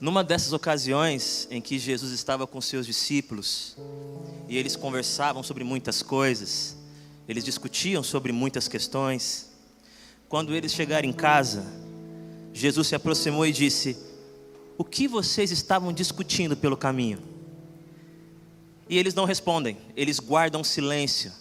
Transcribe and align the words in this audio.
Numa 0.00 0.22
dessas 0.22 0.52
ocasiões 0.52 1.48
em 1.50 1.60
que 1.60 1.76
Jesus 1.76 2.12
estava 2.12 2.46
com 2.46 2.60
seus 2.60 2.86
discípulos 2.86 3.76
e 4.48 4.56
eles 4.56 4.76
conversavam 4.76 5.42
sobre 5.42 5.64
muitas 5.64 6.02
coisas, 6.02 6.76
eles 7.28 7.44
discutiam 7.44 8.00
sobre 8.02 8.30
muitas 8.30 8.68
questões. 8.68 9.50
Quando 10.28 10.54
eles 10.54 10.72
chegaram 10.72 11.08
em 11.08 11.12
casa, 11.12 11.66
Jesus 12.54 12.86
se 12.86 12.94
aproximou 12.94 13.44
e 13.44 13.50
disse: 13.50 13.98
O 14.76 14.84
que 14.84 15.08
vocês 15.08 15.50
estavam 15.50 15.92
discutindo 15.92 16.56
pelo 16.56 16.76
caminho? 16.76 17.18
E 18.88 18.96
eles 18.96 19.14
não 19.14 19.24
respondem, 19.24 19.76
eles 19.96 20.20
guardam 20.20 20.62
silêncio, 20.62 21.32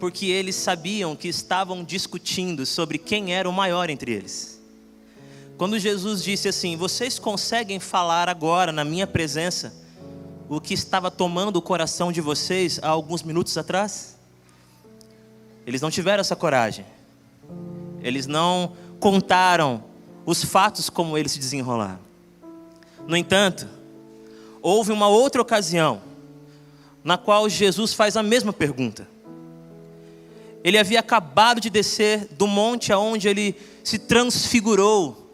porque 0.00 0.26
eles 0.26 0.56
sabiam 0.56 1.14
que 1.14 1.28
estavam 1.28 1.84
discutindo 1.84 2.66
sobre 2.66 2.98
quem 2.98 3.32
era 3.32 3.48
o 3.48 3.52
maior 3.52 3.88
entre 3.88 4.12
eles. 4.12 4.57
Quando 5.58 5.76
Jesus 5.76 6.22
disse 6.22 6.46
assim: 6.46 6.76
Vocês 6.76 7.18
conseguem 7.18 7.80
falar 7.80 8.28
agora, 8.28 8.70
na 8.70 8.84
minha 8.84 9.08
presença, 9.08 9.74
o 10.48 10.60
que 10.60 10.72
estava 10.72 11.10
tomando 11.10 11.56
o 11.56 11.62
coração 11.62 12.12
de 12.12 12.20
vocês 12.20 12.78
há 12.80 12.88
alguns 12.88 13.24
minutos 13.24 13.58
atrás? 13.58 14.16
Eles 15.66 15.82
não 15.82 15.90
tiveram 15.90 16.20
essa 16.20 16.36
coragem, 16.36 16.86
eles 18.00 18.28
não 18.28 18.72
contaram 19.00 19.82
os 20.24 20.44
fatos 20.44 20.88
como 20.88 21.18
eles 21.18 21.32
se 21.32 21.40
desenrolaram. 21.40 21.98
No 23.08 23.16
entanto, 23.16 23.68
houve 24.62 24.92
uma 24.92 25.08
outra 25.08 25.42
ocasião 25.42 26.00
na 27.02 27.18
qual 27.18 27.48
Jesus 27.48 27.92
faz 27.94 28.16
a 28.16 28.22
mesma 28.22 28.52
pergunta. 28.52 29.08
Ele 30.62 30.78
havia 30.78 31.00
acabado 31.00 31.60
de 31.60 31.68
descer 31.68 32.28
do 32.36 32.46
monte 32.46 32.92
aonde 32.92 33.26
ele 33.28 33.56
se 33.82 33.98
transfigurou 33.98 35.27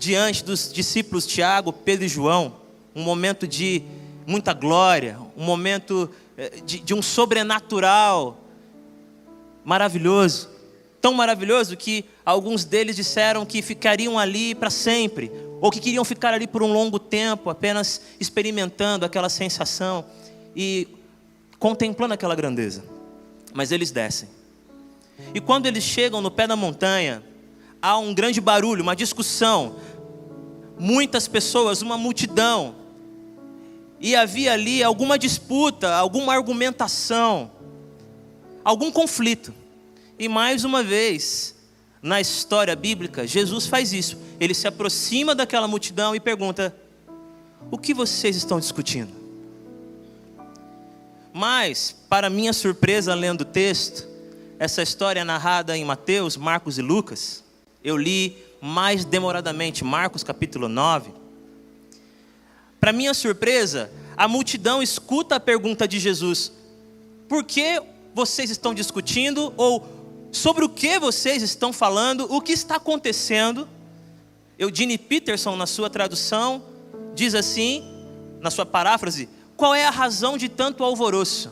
diante 0.00 0.42
dos 0.42 0.72
discípulos 0.72 1.26
Tiago, 1.26 1.74
Pedro 1.74 2.06
e 2.06 2.08
João, 2.08 2.56
um 2.96 3.02
momento 3.02 3.46
de 3.46 3.82
muita 4.26 4.54
glória, 4.54 5.18
um 5.36 5.44
momento 5.44 6.10
eh, 6.38 6.62
de, 6.64 6.80
de 6.80 6.94
um 6.94 7.02
sobrenatural 7.02 8.40
maravilhoso, 9.62 10.48
tão 11.02 11.12
maravilhoso 11.12 11.76
que 11.76 12.06
alguns 12.24 12.64
deles 12.64 12.96
disseram 12.96 13.44
que 13.44 13.60
ficariam 13.60 14.18
ali 14.18 14.54
para 14.54 14.70
sempre, 14.70 15.30
ou 15.60 15.70
que 15.70 15.78
queriam 15.78 16.02
ficar 16.02 16.32
ali 16.32 16.46
por 16.46 16.62
um 16.62 16.72
longo 16.72 16.98
tempo, 16.98 17.50
apenas 17.50 18.00
experimentando 18.18 19.04
aquela 19.04 19.28
sensação 19.28 20.06
e 20.56 20.88
contemplando 21.58 22.14
aquela 22.14 22.34
grandeza. 22.34 22.82
Mas 23.52 23.70
eles 23.70 23.90
descem. 23.90 24.30
E 25.34 25.40
quando 25.42 25.66
eles 25.66 25.84
chegam 25.84 26.22
no 26.22 26.30
pé 26.30 26.46
da 26.46 26.56
montanha, 26.56 27.22
há 27.80 27.98
um 27.98 28.12
grande 28.14 28.40
barulho, 28.40 28.82
uma 28.82 28.96
discussão. 28.96 29.76
Muitas 30.80 31.28
pessoas, 31.28 31.82
uma 31.82 31.98
multidão. 31.98 32.74
E 34.00 34.16
havia 34.16 34.54
ali 34.54 34.82
alguma 34.82 35.18
disputa, 35.18 35.94
alguma 35.94 36.32
argumentação, 36.32 37.50
algum 38.64 38.90
conflito. 38.90 39.52
E 40.18 40.26
mais 40.26 40.64
uma 40.64 40.82
vez, 40.82 41.54
na 42.02 42.18
história 42.18 42.74
bíblica, 42.74 43.26
Jesus 43.26 43.66
faz 43.66 43.92
isso. 43.92 44.16
Ele 44.40 44.54
se 44.54 44.66
aproxima 44.66 45.34
daquela 45.34 45.68
multidão 45.68 46.16
e 46.16 46.20
pergunta: 46.20 46.74
O 47.70 47.76
que 47.76 47.92
vocês 47.92 48.34
estão 48.34 48.58
discutindo? 48.58 49.12
Mas, 51.30 51.94
para 52.08 52.30
minha 52.30 52.54
surpresa, 52.54 53.14
lendo 53.14 53.42
o 53.42 53.44
texto, 53.44 54.08
essa 54.58 54.82
história 54.82 55.20
é 55.20 55.24
narrada 55.24 55.76
em 55.76 55.84
Mateus, 55.84 56.38
Marcos 56.38 56.78
e 56.78 56.82
Lucas. 56.82 57.44
Eu 57.84 57.98
li 57.98 58.49
mais 58.60 59.04
demoradamente 59.04 59.84
Marcos 59.84 60.22
capítulo 60.22 60.68
9. 60.68 61.12
Para 62.78 62.92
minha 62.92 63.14
surpresa, 63.14 63.90
a 64.16 64.28
multidão 64.28 64.82
escuta 64.82 65.36
a 65.36 65.40
pergunta 65.40 65.86
de 65.86 65.98
Jesus: 65.98 66.52
Por 67.28 67.44
que 67.44 67.82
vocês 68.14 68.50
estão 68.50 68.74
discutindo? 68.74 69.52
Ou 69.56 69.86
sobre 70.32 70.64
o 70.64 70.68
que 70.68 70.98
vocês 70.98 71.42
estão 71.42 71.72
falando? 71.72 72.26
O 72.32 72.40
que 72.40 72.52
está 72.52 72.76
acontecendo? 72.76 73.68
Eugene 74.58 74.98
Peterson, 74.98 75.56
na 75.56 75.66
sua 75.66 75.88
tradução, 75.88 76.62
diz 77.14 77.34
assim, 77.34 77.82
na 78.40 78.50
sua 78.50 78.66
paráfrase: 78.66 79.28
qual 79.56 79.74
é 79.74 79.84
a 79.84 79.90
razão 79.90 80.36
de 80.36 80.48
tanto 80.48 80.84
alvoroço? 80.84 81.50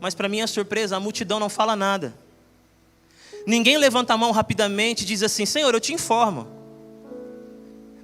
Mas, 0.00 0.14
para 0.14 0.28
minha 0.28 0.46
surpresa, 0.46 0.96
a 0.96 1.00
multidão 1.00 1.40
não 1.40 1.48
fala 1.48 1.74
nada. 1.74 2.14
Ninguém 3.46 3.78
levanta 3.78 4.12
a 4.12 4.16
mão 4.16 4.32
rapidamente 4.32 5.04
e 5.04 5.06
diz 5.06 5.22
assim: 5.22 5.46
Senhor, 5.46 5.72
eu 5.72 5.80
te 5.80 5.94
informo. 5.94 6.48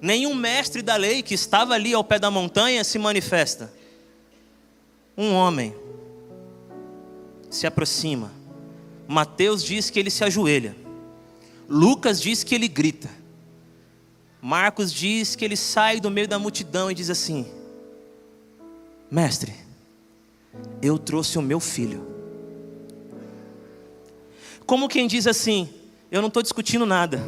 Nenhum 0.01 0.35
mestre 0.35 0.83
da 0.83 0.95
lei 0.95 1.23
que 1.23 1.35
estava 1.35 1.75
ali 1.75 1.93
ao 1.93 2.05
pé 2.05 2.19
da 2.19 2.31
montanha 2.31 2.85
se 2.85 2.99
manifesta. 2.99 3.73
Um 5.19 5.33
homem 5.33 5.75
se 7.51 7.67
aproxima. 7.67 8.33
Mateus 9.07 9.63
diz 9.65 9.91
que 9.91 9.99
ele 9.99 10.11
se 10.11 10.25
ajoelha. 10.25 10.77
Lucas 11.69 12.21
diz 12.21 12.45
que 12.45 12.55
ele 12.55 12.69
grita. 12.69 13.11
Marcos 14.41 14.93
diz 14.93 15.37
que 15.37 15.45
ele 15.45 15.57
sai 15.57 16.01
do 16.01 16.11
meio 16.11 16.27
da 16.29 16.39
multidão 16.39 16.91
e 16.91 16.95
diz 16.95 17.11
assim: 17.11 17.47
Mestre, 19.11 19.55
eu 20.81 20.99
trouxe 20.99 21.37
o 21.37 21.43
meu 21.43 21.59
filho. 21.59 22.12
Como 24.67 24.89
quem 24.89 25.07
diz 25.07 25.27
assim: 25.27 25.69
Eu 26.11 26.21
não 26.21 26.29
estou 26.29 26.43
discutindo 26.43 26.87
nada. 26.87 27.21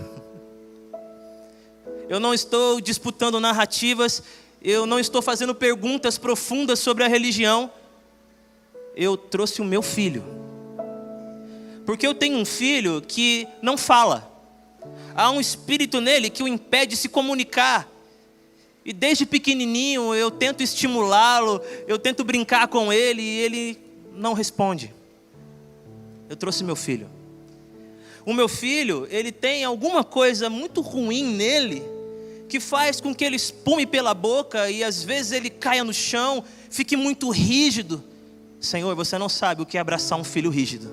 Eu 2.09 2.21
não 2.21 2.35
estou 2.35 2.81
disputando 2.81 3.41
narrativas. 3.41 4.23
Eu 4.63 4.87
não 4.87 4.99
estou 4.99 5.21
fazendo 5.21 5.55
perguntas 5.55 6.17
profundas 6.17 6.79
sobre 6.79 7.05
a 7.05 7.09
religião. 7.09 7.71
Eu 8.97 9.17
trouxe 9.17 9.61
o 9.61 9.65
meu 9.65 9.83
filho. 9.83 10.25
Porque 11.85 12.07
eu 12.07 12.15
tenho 12.15 12.39
um 12.39 12.45
filho 12.45 13.03
que 13.07 13.47
não 13.61 13.77
fala. 13.77 14.31
Há 15.15 15.31
um 15.31 15.41
espírito 15.41 16.01
nele 16.01 16.31
que 16.31 16.43
o 16.43 16.49
impede 16.49 16.91
de 16.91 16.97
se 16.97 17.09
comunicar. 17.09 17.89
E 18.85 18.93
desde 18.93 19.25
pequenininho 19.25 20.15
eu 20.15 20.31
tento 20.31 20.63
estimulá-lo, 20.63 21.61
eu 21.87 21.99
tento 21.99 22.23
brincar 22.23 22.69
com 22.69 22.93
ele 22.93 23.23
e 23.23 23.41
ele 23.41 23.79
não 24.15 24.35
responde. 24.35 24.93
Eu 26.29 26.37
trouxe 26.37 26.65
meu 26.65 26.77
filho. 26.77 27.09
O 28.27 28.33
meu 28.33 28.49
filho, 28.49 29.07
ele 29.11 29.31
tem 29.31 29.65
alguma 29.65 30.03
coisa 30.03 30.49
muito 30.49 30.81
ruim 30.81 31.25
nele 31.25 31.83
que 32.49 32.61
faz 32.61 33.01
com 33.01 33.15
que 33.15 33.25
ele 33.25 33.37
espume 33.37 33.87
pela 33.87 34.15
boca 34.15 34.71
e 34.71 34.85
às 34.85 35.03
vezes 35.03 35.33
ele 35.33 35.51
caia 35.51 35.83
no 35.83 35.93
chão, 35.93 36.45
fique 36.71 36.97
muito 36.97 37.29
rígido. 37.31 38.03
Senhor, 38.61 38.95
você 38.95 39.19
não 39.19 39.29
sabe 39.29 39.63
o 39.63 39.67
que 39.67 39.77
é 39.77 39.81
abraçar 39.81 40.19
um 40.19 40.25
filho 40.25 40.51
rígido. 40.51 40.91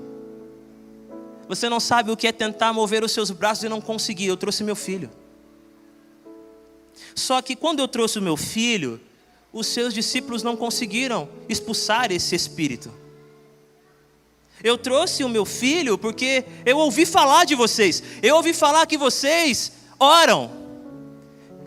Você 1.48 1.70
não 1.70 1.80
sabe 1.80 2.12
o 2.12 2.18
que 2.18 2.28
é 2.28 2.32
tentar 2.32 2.74
mover 2.74 3.04
os 3.04 3.12
seus 3.12 3.30
braços 3.32 3.64
e 3.64 3.70
não 3.70 3.82
conseguir. 3.82 4.28
Eu 4.28 4.38
trouxe 4.38 4.64
meu 4.64 4.76
filho. 4.76 5.10
Só 7.14 7.42
que 7.42 7.56
quando 7.56 7.80
eu 7.80 7.88
trouxe 7.88 8.20
o 8.20 8.22
meu 8.22 8.38
filho, 8.38 9.00
os 9.52 9.68
seus 9.68 9.94
discípulos 9.94 10.44
não 10.44 10.56
conseguiram 10.56 11.28
expulsar 11.50 12.12
esse 12.12 12.36
espírito. 12.36 12.92
Eu 14.64 14.78
trouxe 14.78 15.24
o 15.24 15.30
meu 15.30 15.46
filho 15.46 15.98
porque 15.98 16.46
eu 16.66 16.78
ouvi 16.78 17.06
falar 17.06 17.46
de 17.46 17.56
vocês. 17.56 18.02
Eu 18.22 18.36
ouvi 18.36 18.54
falar 18.54 18.86
que 18.86 18.98
vocês 18.98 19.72
oram 20.00 20.52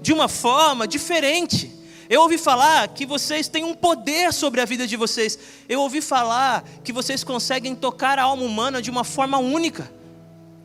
de 0.01 0.13
uma 0.13 0.29
forma 0.29 0.87
diferente. 0.87 1.73
Eu 2.09 2.21
ouvi 2.21 2.37
falar 2.37 2.87
que 2.89 3.07
vocês 3.07 3.49
têm 3.49 3.65
um 3.65 3.75
poder 3.75 4.33
sobre 4.33 4.61
a 4.61 4.65
vida 4.65 4.87
de 4.87 4.97
vocês. 4.97 5.39
Eu 5.69 5.81
ouvi 5.81 6.01
falar 6.01 6.63
que 6.85 6.93
vocês 6.93 7.25
conseguem 7.25 7.75
tocar 7.75 8.19
a 8.19 8.25
alma 8.25 8.45
humana 8.45 8.83
de 8.83 8.91
uma 8.91 9.05
forma 9.05 9.39
única. 9.39 9.91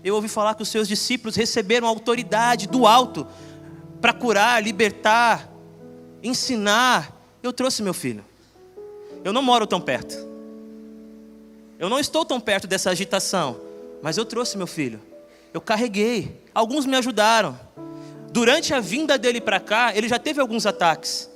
Eu 0.04 0.16
ouvi 0.16 0.28
falar 0.28 0.56
que 0.56 0.62
os 0.62 0.70
seus 0.70 0.88
discípulos 0.88 1.36
receberam 1.36 1.88
autoridade 1.88 2.68
do 2.68 2.86
alto 2.86 3.26
para 4.00 4.14
curar, 4.14 4.62
libertar, 4.62 5.50
ensinar. 6.22 7.16
Eu 7.42 7.52
trouxe 7.52 7.82
meu 7.82 7.94
filho. 7.94 8.24
Eu 9.24 9.34
não 9.34 9.42
moro 9.42 9.66
tão 9.66 9.82
perto. 9.82 10.29
Eu 11.80 11.88
não 11.90 11.98
estou 11.98 12.26
tão 12.26 12.42
perto 12.42 12.68
dessa 12.68 12.90
agitação, 12.90 13.58
mas 14.02 14.18
eu 14.18 14.26
trouxe 14.26 14.58
meu 14.58 14.68
filho. 14.68 15.02
Eu 15.54 15.62
carreguei. 15.62 16.42
Alguns 16.54 16.86
me 16.86 16.98
ajudaram. 16.98 17.58
Durante 18.32 18.74
a 18.74 18.82
vinda 18.82 19.18
dele 19.18 19.40
para 19.40 19.62
cá, 19.62 19.96
ele 19.96 20.10
já 20.10 20.20
teve 20.20 20.42
alguns 20.42 20.66
ataques. 20.66 21.30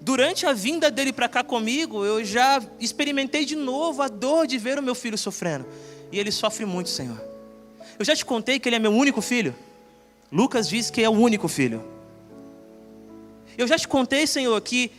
Durante 0.00 0.46
a 0.46 0.54
vinda 0.54 0.90
dele 0.90 1.12
para 1.12 1.28
cá 1.28 1.44
comigo, 1.44 2.02
eu 2.04 2.24
já 2.24 2.62
experimentei 2.80 3.44
de 3.44 3.54
novo 3.54 4.00
a 4.00 4.08
dor 4.08 4.46
de 4.46 4.56
ver 4.56 4.78
o 4.78 4.82
meu 4.82 4.94
filho 4.94 5.18
sofrendo. 5.18 5.66
E 6.10 6.18
ele 6.18 6.32
sofre 6.32 6.64
muito, 6.64 6.88
Senhor. 6.88 7.20
Eu 7.98 8.04
já 8.06 8.16
te 8.16 8.24
contei 8.24 8.58
que 8.58 8.68
ele 8.68 8.76
é 8.76 8.78
meu 8.78 8.92
único 8.92 9.20
filho. 9.20 9.54
Lucas 10.32 10.66
diz 10.66 10.90
que 10.90 11.02
é 11.02 11.08
o 11.10 11.12
único 11.12 11.46
filho. 11.46 11.84
Eu 13.56 13.66
já 13.66 13.76
te 13.76 13.86
contei, 13.86 14.26
Senhor, 14.26 14.58
que 14.62 14.90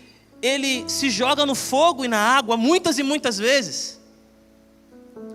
ele 0.43 0.87
se 0.87 1.09
joga 1.09 1.43
no 1.43 1.55
fogo 1.55 2.05
e 2.05 2.07
na 2.07 2.19
água 2.19 2.55
muitas 2.55 2.99
e 2.99 3.03
muitas 3.03 3.39
vezes. 3.39 3.98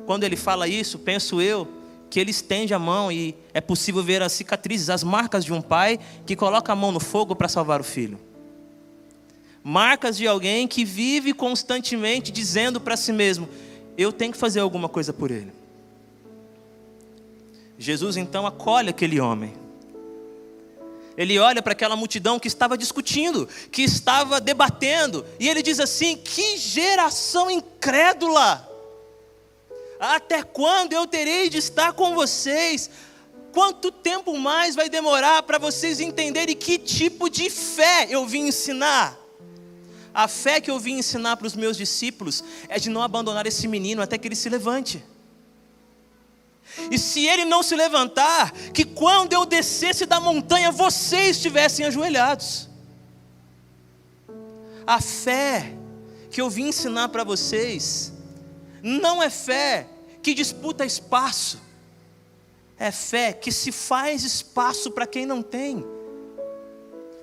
Quando 0.06 0.24
ele 0.24 0.36
fala 0.36 0.68
isso, 0.68 0.98
penso 0.98 1.40
eu 1.40 1.68
que 2.10 2.20
ele 2.20 2.30
estende 2.30 2.72
a 2.72 2.78
mão 2.78 3.10
e 3.10 3.34
é 3.52 3.60
possível 3.60 4.02
ver 4.02 4.22
as 4.22 4.32
cicatrizes, 4.32 4.88
as 4.88 5.02
marcas 5.02 5.44
de 5.44 5.52
um 5.52 5.60
pai 5.60 5.98
que 6.24 6.36
coloca 6.36 6.72
a 6.72 6.76
mão 6.76 6.92
no 6.92 7.00
fogo 7.00 7.34
para 7.34 7.48
salvar 7.48 7.80
o 7.80 7.84
filho. 7.84 8.20
Marcas 9.62 10.16
de 10.16 10.26
alguém 10.26 10.68
que 10.68 10.84
vive 10.84 11.32
constantemente 11.32 12.30
dizendo 12.30 12.80
para 12.80 12.96
si 12.96 13.12
mesmo: 13.12 13.48
eu 13.96 14.12
tenho 14.12 14.32
que 14.32 14.38
fazer 14.38 14.60
alguma 14.60 14.88
coisa 14.88 15.12
por 15.12 15.30
ele. 15.30 15.52
Jesus 17.78 18.16
então 18.16 18.46
acolhe 18.46 18.90
aquele 18.90 19.18
homem. 19.18 19.54
Ele 21.16 21.38
olha 21.38 21.62
para 21.62 21.72
aquela 21.72 21.96
multidão 21.96 22.38
que 22.38 22.48
estava 22.48 22.76
discutindo, 22.76 23.48
que 23.70 23.82
estava 23.82 24.40
debatendo, 24.40 25.24
e 25.38 25.48
ele 25.48 25.62
diz 25.62 25.80
assim: 25.80 26.16
Que 26.16 26.58
geração 26.58 27.50
incrédula! 27.50 28.73
Até 29.98 30.42
quando 30.42 30.92
eu 30.92 31.06
terei 31.06 31.48
de 31.48 31.58
estar 31.58 31.92
com 31.92 32.14
vocês? 32.14 32.90
Quanto 33.52 33.92
tempo 33.92 34.36
mais 34.36 34.74
vai 34.74 34.88
demorar 34.88 35.42
para 35.44 35.58
vocês 35.58 36.00
entenderem 36.00 36.56
que 36.56 36.78
tipo 36.78 37.30
de 37.30 37.48
fé 37.48 38.08
eu 38.10 38.26
vim 38.26 38.48
ensinar? 38.48 39.16
A 40.12 40.28
fé 40.28 40.60
que 40.60 40.70
eu 40.70 40.78
vim 40.78 40.98
ensinar 40.98 41.36
para 41.36 41.46
os 41.46 41.54
meus 41.54 41.76
discípulos 41.76 42.42
é 42.68 42.78
de 42.78 42.88
não 42.90 43.02
abandonar 43.02 43.46
esse 43.46 43.66
menino 43.66 44.02
até 44.02 44.16
que 44.16 44.28
ele 44.28 44.36
se 44.36 44.48
levante. 44.48 45.04
E 46.90 46.98
se 46.98 47.26
ele 47.26 47.44
não 47.44 47.62
se 47.62 47.76
levantar, 47.76 48.50
que 48.72 48.84
quando 48.84 49.32
eu 49.32 49.44
descesse 49.44 50.06
da 50.06 50.18
montanha, 50.18 50.72
vocês 50.72 51.36
estivessem 51.36 51.86
ajoelhados. 51.86 52.68
A 54.86 55.00
fé 55.00 55.74
que 56.30 56.40
eu 56.40 56.50
vim 56.50 56.68
ensinar 56.68 57.08
para 57.10 57.22
vocês, 57.22 58.12
não 58.84 59.22
é 59.22 59.30
fé 59.30 59.86
que 60.22 60.34
disputa 60.34 60.84
espaço, 60.84 61.58
é 62.78 62.92
fé 62.92 63.32
que 63.32 63.50
se 63.50 63.72
faz 63.72 64.22
espaço 64.22 64.90
para 64.90 65.06
quem 65.06 65.24
não 65.24 65.42
tem. 65.42 65.78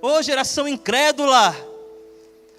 Ô 0.02 0.08
oh, 0.08 0.22
geração 0.24 0.68
incrédula, 0.68 1.56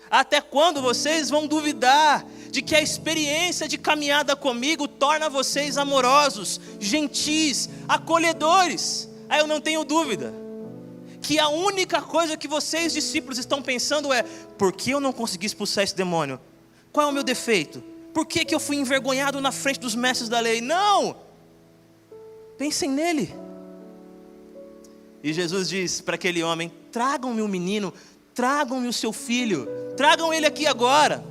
até 0.09 0.41
quando 0.41 0.81
vocês 0.81 1.29
vão 1.29 1.49
duvidar 1.49 2.25
de 2.49 2.63
que 2.63 2.77
a 2.77 2.81
experiência 2.81 3.67
de 3.67 3.77
caminhada 3.77 4.37
comigo 4.37 4.87
torna 4.87 5.29
vocês 5.29 5.77
amorosos, 5.77 6.61
gentis, 6.79 7.69
acolhedores? 7.89 9.09
Aí 9.29 9.41
eu 9.41 9.49
não 9.49 9.61
tenho 9.61 9.83
dúvida 9.83 10.33
que 11.21 11.41
a 11.41 11.49
única 11.49 12.01
coisa 12.01 12.37
que 12.37 12.47
vocês 12.47 12.93
discípulos 12.93 13.39
estão 13.39 13.61
pensando 13.61 14.13
é: 14.13 14.23
por 14.57 14.73
que 14.73 14.91
eu 14.91 15.01
não 15.01 15.13
consegui 15.13 15.47
expulsar 15.47 15.83
esse 15.83 15.97
demônio? 15.97 16.39
Qual 16.93 17.09
é 17.09 17.11
o 17.11 17.13
meu 17.13 17.25
defeito? 17.25 17.92
Por 18.13 18.27
que, 18.27 18.45
que 18.45 18.55
eu 18.55 18.61
fui 18.61 18.77
envergonhado 18.77 19.41
na 19.41 19.51
frente 19.51 19.81
dos 19.81 19.95
mestres 19.95 20.29
da 20.29 20.39
lei? 20.41 20.61
Não! 20.61 21.17
Pensem 22.59 22.91
nele. 22.91 23.35
E 25.23 25.33
Jesus 25.33 25.69
diz 25.69 26.01
para 26.01 26.17
aquele 26.17 26.43
homem: 26.43 26.71
tragam-me 26.91 27.41
o 27.41 27.49
menino, 27.49 27.93
tragam-me 28.35 28.89
o 28.89 28.93
seu 28.93 29.13
filho, 29.13 29.69
tragam 29.97 30.33
ele 30.33 30.47
aqui 30.47 30.67
agora. 30.67 31.25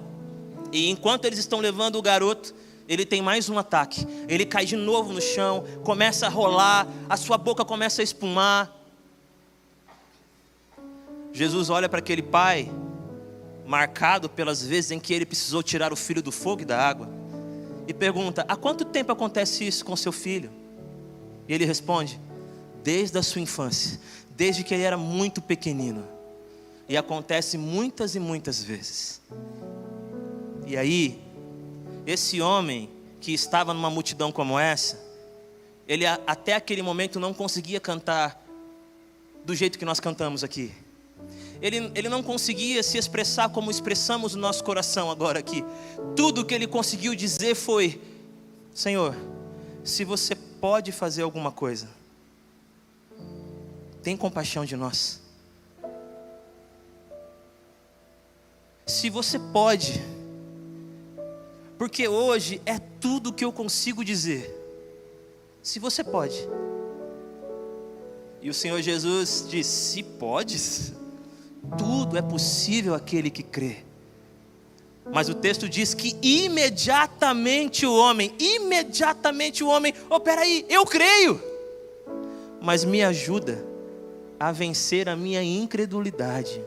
E 0.71 0.89
enquanto 0.89 1.25
eles 1.25 1.39
estão 1.39 1.59
levando 1.59 1.97
o 1.97 2.01
garoto, 2.01 2.55
ele 2.87 3.05
tem 3.05 3.21
mais 3.21 3.49
um 3.49 3.57
ataque. 3.57 4.07
Ele 4.27 4.45
cai 4.45 4.65
de 4.65 4.75
novo 4.75 5.13
no 5.13 5.21
chão, 5.21 5.65
começa 5.83 6.25
a 6.25 6.29
rolar, 6.29 6.87
a 7.09 7.17
sua 7.17 7.37
boca 7.37 7.63
começa 7.63 8.01
a 8.01 8.03
espumar. 8.03 8.77
Jesus 11.33 11.69
olha 11.69 11.87
para 11.87 11.99
aquele 11.99 12.21
pai 12.21 12.71
marcado 13.71 14.27
pelas 14.27 14.61
vezes 14.61 14.91
em 14.91 14.99
que 14.99 15.13
ele 15.13 15.25
precisou 15.25 15.63
tirar 15.63 15.93
o 15.93 15.95
filho 15.95 16.21
do 16.21 16.29
fogo 16.29 16.63
e 16.63 16.65
da 16.65 16.77
água, 16.77 17.09
e 17.87 17.93
pergunta: 17.93 18.45
Há 18.45 18.57
quanto 18.57 18.83
tempo 18.83 19.13
acontece 19.13 19.65
isso 19.65 19.85
com 19.85 19.95
seu 19.95 20.11
filho? 20.11 20.51
E 21.47 21.53
ele 21.53 21.63
responde: 21.63 22.19
Desde 22.83 23.17
a 23.17 23.23
sua 23.23 23.39
infância, 23.39 23.97
desde 24.35 24.65
que 24.65 24.73
ele 24.73 24.83
era 24.83 24.97
muito 24.97 25.41
pequenino. 25.41 26.05
E 26.89 26.97
acontece 26.97 27.57
muitas 27.57 28.13
e 28.13 28.19
muitas 28.19 28.61
vezes. 28.61 29.21
E 30.67 30.75
aí, 30.75 31.21
esse 32.05 32.41
homem 32.41 32.89
que 33.21 33.31
estava 33.31 33.73
numa 33.73 33.89
multidão 33.89 34.33
como 34.33 34.59
essa, 34.59 35.01
ele 35.87 36.05
até 36.05 36.55
aquele 36.55 36.81
momento 36.81 37.17
não 37.17 37.33
conseguia 37.33 37.79
cantar 37.79 38.45
do 39.45 39.55
jeito 39.55 39.79
que 39.79 39.85
nós 39.85 40.01
cantamos 40.01 40.43
aqui 40.43 40.73
ele, 41.61 41.91
ele 41.93 42.09
não 42.09 42.23
conseguia 42.23 42.81
se 42.81 42.97
expressar 42.97 43.49
como 43.49 43.69
expressamos 43.69 44.33
o 44.33 44.37
nosso 44.37 44.63
coração 44.63 45.11
agora 45.11 45.39
aqui. 45.39 45.63
Tudo 46.15 46.43
que 46.43 46.55
ele 46.55 46.65
conseguiu 46.65 47.13
dizer 47.13 47.53
foi: 47.53 48.01
Senhor, 48.73 49.15
se 49.83 50.03
você 50.03 50.35
pode 50.35 50.91
fazer 50.91 51.21
alguma 51.21 51.51
coisa, 51.51 51.87
tem 54.01 54.17
compaixão 54.17 54.65
de 54.65 54.75
nós. 54.75 55.21
Se 58.87 59.09
você 59.09 59.37
pode, 59.37 60.01
porque 61.77 62.07
hoje 62.07 62.59
é 62.65 62.79
tudo 62.79 63.31
que 63.31 63.45
eu 63.45 63.53
consigo 63.53 64.03
dizer. 64.03 64.57
Se 65.61 65.77
você 65.77 66.03
pode. 66.03 66.35
E 68.41 68.49
o 68.49 68.53
Senhor 68.53 68.81
Jesus 68.81 69.45
disse: 69.47 69.93
Se 69.93 70.03
podes, 70.03 70.93
tudo 71.77 72.17
é 72.17 72.21
possível 72.21 72.93
aquele 72.93 73.29
que 73.29 73.43
crê. 73.43 73.77
Mas 75.13 75.29
o 75.29 75.33
texto 75.33 75.67
diz 75.67 75.93
que 75.93 76.15
imediatamente 76.21 77.85
o 77.85 77.95
homem, 77.95 78.33
imediatamente 78.39 79.63
o 79.63 79.67
homem, 79.67 79.93
oh 80.09 80.19
peraí, 80.19 80.65
eu 80.69 80.85
creio, 80.85 81.41
mas 82.61 82.85
me 82.85 83.03
ajuda 83.03 83.65
a 84.39 84.51
vencer 84.51 85.09
a 85.09 85.15
minha 85.15 85.43
incredulidade. 85.43 86.63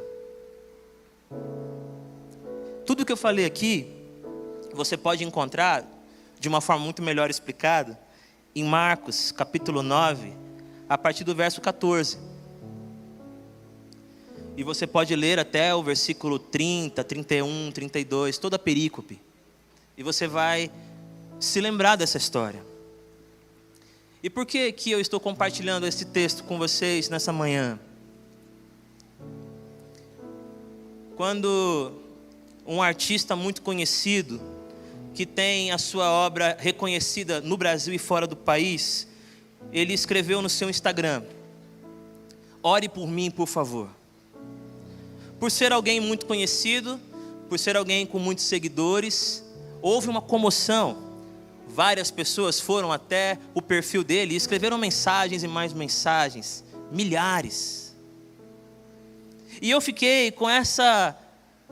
Tudo 2.85 3.05
que 3.05 3.13
eu 3.13 3.17
falei 3.17 3.45
aqui, 3.45 3.91
você 4.73 4.97
pode 4.97 5.25
encontrar 5.25 5.85
de 6.39 6.49
uma 6.49 6.61
forma 6.61 6.85
muito 6.85 7.03
melhor 7.03 7.31
explicada 7.31 7.99
em 8.55 8.63
Marcos, 8.63 9.33
capítulo 9.33 9.83
9, 9.83 10.33
a 10.89 10.99
partir 10.99 11.25
do 11.25 11.35
verso 11.35 11.61
14. 11.61 12.19
E 14.57 14.63
você 14.63 14.87
pode 14.87 15.15
ler 15.17 15.39
até 15.39 15.75
o 15.75 15.83
versículo 15.83 16.39
30, 16.39 17.03
31, 17.03 17.73
32, 17.73 18.39
toda 18.39 18.57
a 18.57 18.59
perícope. 18.59 19.21
E 19.97 20.03
você 20.03 20.29
vai 20.29 20.71
se 21.41 21.61
lembrar 21.61 21.97
dessa 21.97 22.19
história. 22.19 22.65
E 24.23 24.31
por 24.31 24.47
que, 24.47 24.73
que 24.73 24.91
eu 24.91 25.01
estou 25.01 25.21
compartilhando 25.21 25.87
esse 25.87 26.07
texto 26.07 26.45
com 26.45 26.57
vocês 26.57 27.09
nessa 27.09 27.33
manhã? 27.33 27.79
Quando 31.17 31.93
um 32.67 32.81
artista 32.81 33.37
muito 33.37 33.61
conhecido, 33.61 34.41
que 35.15 35.27
tem 35.27 35.71
a 35.71 35.79
sua 35.79 36.11
obra 36.11 36.57
reconhecida 36.59 37.41
no 37.41 37.57
Brasil 37.57 37.93
e 37.93 37.99
fora 37.99 38.27
do 38.27 38.35
país, 38.35 39.07
ele 39.73 39.93
escreveu 39.93 40.41
no 40.41 40.49
seu 40.49 40.71
Instagram: 40.71 41.23
Ore 42.63 42.89
por 42.89 43.07
mim, 43.07 43.31
por 43.31 43.47
favor. 43.47 43.91
Por 45.39 45.51
ser 45.51 45.73
alguém 45.73 46.01
muito 46.01 46.27
conhecido, 46.27 47.01
por 47.49 47.59
ser 47.59 47.77
alguém 47.77 48.07
com 48.07 48.19
muitos 48.19 48.45
seguidores, 48.45 49.45
houve 49.83 50.09
uma 50.09 50.23
comoção. 50.23 50.97
Várias 51.69 52.11
pessoas 52.11 52.61
foram 52.61 52.93
até 52.93 53.39
o 53.55 53.61
perfil 53.61 54.05
dele 54.05 54.35
e 54.35 54.37
escreveram 54.37 54.79
mensagens 54.79 55.43
e 55.43 55.49
mais 55.49 55.73
mensagens, 55.73 56.65
milhares. 56.91 57.95
E 59.61 59.71
eu 59.71 59.81
fiquei 59.81 60.31
com 60.31 60.49
essa 60.49 61.17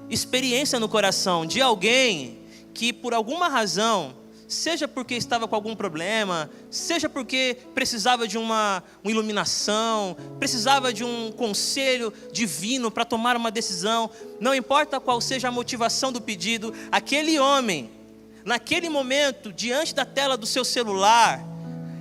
experiência 0.09 0.78
no 0.81 0.88
coração 0.88 1.47
de 1.47 1.61
alguém 1.61 2.38
que, 2.75 2.92
por 2.92 3.14
alguma 3.14 3.49
razão, 3.49 4.14
seja 4.52 4.87
porque 4.87 5.14
estava 5.14 5.49
com 5.49 5.54
algum 5.54 5.75
problema, 5.75 6.50
seja 6.71 7.09
porque 7.09 7.56
precisava 7.75 8.28
de 8.28 8.37
uma, 8.38 8.82
uma 9.02 9.11
iluminação, 9.11 10.16
precisava 10.38 10.92
de 10.92 11.02
um 11.02 11.32
conselho 11.32 12.12
divino 12.30 12.90
para 12.90 13.04
tomar 13.04 13.37
uma 13.37 13.50
decisão, 13.50 14.11
não 14.38 14.54
importa 14.54 15.00
qual 15.00 15.21
seja 15.21 15.49
a 15.49 15.50
motivação 15.50 16.12
do 16.12 16.21
pedido, 16.21 16.75
aquele 16.90 17.38
homem, 17.38 17.90
naquele 18.44 18.88
momento, 18.88 19.52
diante 19.52 19.94
da 19.94 20.04
tela 20.04 20.37
do 20.37 20.47
seu 20.47 20.64
celular, 20.64 21.42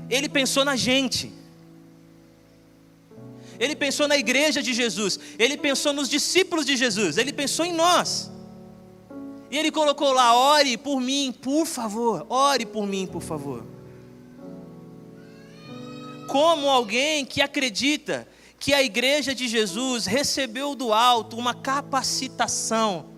ele 0.09 0.27
pensou 0.27 0.65
na 0.65 0.75
gente. 0.75 1.31
Ele 3.59 3.75
pensou 3.75 4.07
na 4.07 4.17
igreja 4.17 4.61
de 4.61 4.73
Jesus, 4.73 5.19
ele 5.37 5.55
pensou 5.55 5.93
nos 5.93 6.09
discípulos 6.09 6.65
de 6.65 6.75
Jesus, 6.75 7.17
ele 7.17 7.31
pensou 7.31 7.63
em 7.63 7.71
nós. 7.71 8.31
E 9.51 9.57
ele 9.57 9.69
colocou 9.69 10.13
lá: 10.13 10.33
ore 10.33 10.77
por 10.77 11.01
mim, 11.01 11.35
por 11.41 11.65
favor, 11.65 12.25
ore 12.29 12.65
por 12.65 12.87
mim, 12.87 13.05
por 13.05 13.21
favor. 13.21 13.63
Como 16.27 16.69
alguém 16.69 17.25
que 17.25 17.41
acredita 17.41 18.25
que 18.57 18.73
a 18.73 18.81
igreja 18.81 19.35
de 19.35 19.49
Jesus 19.49 20.05
recebeu 20.05 20.73
do 20.73 20.93
alto 20.93 21.35
uma 21.35 21.53
capacitação 21.53 23.11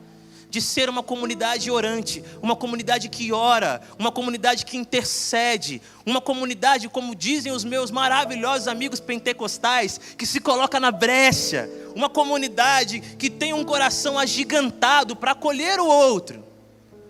de 0.49 0.61
ser 0.61 0.87
uma 0.87 1.01
comunidade 1.01 1.69
orante, 1.69 2.23
uma 2.41 2.55
comunidade 2.55 3.09
que 3.09 3.31
ora, 3.31 3.81
uma 3.97 4.11
comunidade 4.11 4.65
que 4.65 4.77
intercede, 4.77 5.81
uma 6.05 6.21
comunidade, 6.21 6.87
como 6.87 7.15
dizem 7.15 7.51
os 7.51 7.63
meus 7.63 7.89
maravilhosos 7.89 8.67
amigos 8.67 8.99
pentecostais, 8.99 9.99
que 10.15 10.27
se 10.27 10.39
coloca 10.39 10.79
na 10.79 10.91
brecha, 10.91 11.67
uma 11.95 12.09
comunidade 12.09 12.99
que 12.99 13.29
tem 13.29 13.53
um 13.53 13.63
coração 13.63 14.17
agigantado 14.17 15.15
para 15.15 15.31
acolher 15.31 15.79
o 15.79 15.85
outro. 15.85 16.43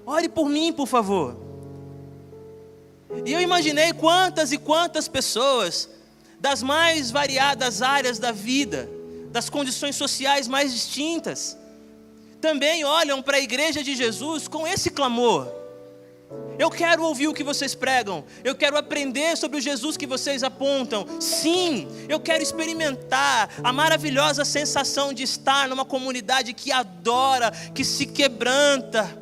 Ore 0.05 0.27
por 0.27 0.49
mim, 0.49 0.73
por 0.73 0.87
favor. 0.87 1.37
E 3.25 3.31
eu 3.31 3.39
imaginei 3.39 3.93
quantas 3.93 4.51
e 4.51 4.57
quantas 4.57 5.07
pessoas 5.07 5.89
das 6.39 6.61
mais 6.61 7.11
variadas 7.11 7.81
áreas 7.81 8.19
da 8.19 8.31
vida, 8.31 8.89
das 9.31 9.49
condições 9.49 9.95
sociais 9.95 10.47
mais 10.47 10.73
distintas, 10.73 11.57
também 12.41 12.83
olham 12.83 13.21
para 13.21 13.37
a 13.37 13.39
igreja 13.39 13.81
de 13.81 13.95
Jesus 13.95 14.47
com 14.47 14.67
esse 14.67 14.89
clamor. 14.89 15.62
Eu 16.57 16.69
quero 16.69 17.03
ouvir 17.03 17.27
o 17.27 17.33
que 17.33 17.43
vocês 17.43 17.73
pregam. 17.73 18.23
Eu 18.43 18.55
quero 18.55 18.77
aprender 18.77 19.35
sobre 19.37 19.57
o 19.57 19.61
Jesus 19.61 19.97
que 19.97 20.05
vocês 20.05 20.43
apontam. 20.43 21.05
Sim, 21.19 21.87
eu 22.07 22.19
quero 22.19 22.43
experimentar 22.43 23.49
a 23.63 23.73
maravilhosa 23.73 24.45
sensação 24.45 25.13
de 25.13 25.23
estar 25.23 25.67
numa 25.67 25.85
comunidade 25.85 26.53
que 26.53 26.71
adora, 26.71 27.51
que 27.73 27.83
se 27.83 28.05
quebranta. 28.05 29.19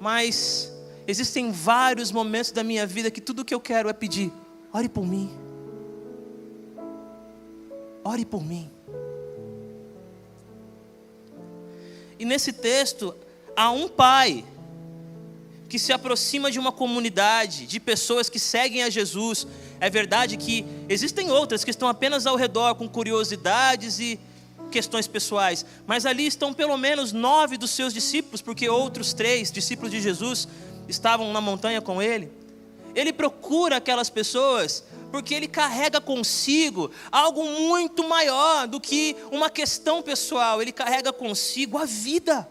Mas 0.00 0.72
existem 1.06 1.50
vários 1.50 2.10
momentos 2.10 2.52
da 2.52 2.64
minha 2.64 2.86
vida 2.86 3.10
que 3.10 3.20
tudo 3.20 3.44
que 3.44 3.54
eu 3.54 3.60
quero 3.60 3.88
é 3.88 3.92
pedir: 3.92 4.32
ore 4.72 4.88
por 4.88 5.06
mim. 5.06 5.30
Ore 8.02 8.24
por 8.24 8.44
mim. 8.44 8.70
E 12.18 12.24
nesse 12.24 12.52
texto, 12.52 13.14
há 13.54 13.70
um 13.70 13.88
pai 13.88 14.44
que 15.68 15.78
se 15.78 15.92
aproxima 15.92 16.50
de 16.50 16.58
uma 16.58 16.70
comunidade, 16.70 17.66
de 17.66 17.80
pessoas 17.80 18.28
que 18.28 18.38
seguem 18.38 18.82
a 18.82 18.90
Jesus. 18.90 19.46
É 19.80 19.90
verdade 19.90 20.36
que 20.36 20.64
existem 20.88 21.30
outras 21.30 21.64
que 21.64 21.70
estão 21.70 21.88
apenas 21.88 22.26
ao 22.26 22.36
redor 22.36 22.74
com 22.74 22.88
curiosidades 22.88 23.98
e 23.98 24.18
questões 24.70 25.06
pessoais, 25.06 25.64
mas 25.86 26.04
ali 26.06 26.26
estão 26.26 26.52
pelo 26.52 26.76
menos 26.76 27.12
nove 27.12 27.56
dos 27.56 27.70
seus 27.70 27.94
discípulos, 27.94 28.42
porque 28.42 28.68
outros 28.68 29.12
três 29.12 29.50
discípulos 29.50 29.90
de 29.90 30.00
Jesus 30.00 30.48
estavam 30.88 31.32
na 31.32 31.40
montanha 31.40 31.80
com 31.80 32.02
ele. 32.02 32.30
Ele 32.94 33.12
procura 33.12 33.76
aquelas 33.76 34.08
pessoas 34.08 34.84
porque 35.10 35.34
ele 35.34 35.46
carrega 35.46 36.00
consigo 36.00 36.90
algo 37.10 37.44
muito 37.44 38.06
maior 38.08 38.66
do 38.66 38.80
que 38.80 39.16
uma 39.30 39.48
questão 39.48 40.02
pessoal, 40.02 40.60
ele 40.60 40.72
carrega 40.72 41.12
consigo 41.12 41.78
a 41.78 41.84
vida. 41.84 42.48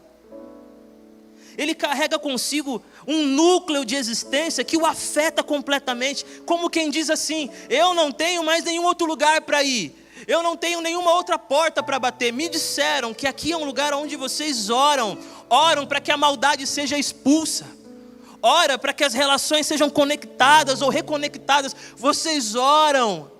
Ele 1.57 1.73
carrega 1.73 2.19
consigo 2.19 2.83
um 3.07 3.25
núcleo 3.25 3.85
de 3.85 3.95
existência 3.95 4.63
que 4.63 4.77
o 4.77 4.85
afeta 4.85 5.43
completamente, 5.43 6.25
como 6.45 6.69
quem 6.69 6.89
diz 6.89 7.09
assim: 7.09 7.49
Eu 7.69 7.93
não 7.93 8.11
tenho 8.11 8.43
mais 8.43 8.63
nenhum 8.63 8.83
outro 8.83 9.05
lugar 9.05 9.41
para 9.41 9.63
ir, 9.63 9.95
eu 10.27 10.41
não 10.43 10.55
tenho 10.57 10.81
nenhuma 10.81 11.13
outra 11.13 11.37
porta 11.37 11.81
para 11.81 11.99
bater. 11.99 12.33
Me 12.33 12.49
disseram 12.49 13.13
que 13.13 13.27
aqui 13.27 13.51
é 13.51 13.57
um 13.57 13.65
lugar 13.65 13.93
onde 13.93 14.15
vocês 14.15 14.69
oram, 14.69 15.17
oram 15.49 15.85
para 15.85 15.99
que 15.99 16.11
a 16.11 16.17
maldade 16.17 16.65
seja 16.67 16.97
expulsa 16.97 17.65
ora 18.45 18.77
para 18.77 18.93
que 18.93 19.03
as 19.03 19.15
relações 19.15 19.65
sejam 19.65 19.89
conectadas 19.89 20.83
ou 20.83 20.89
reconectadas. 20.89 21.75
Vocês 21.97 22.53
oram. 22.53 23.31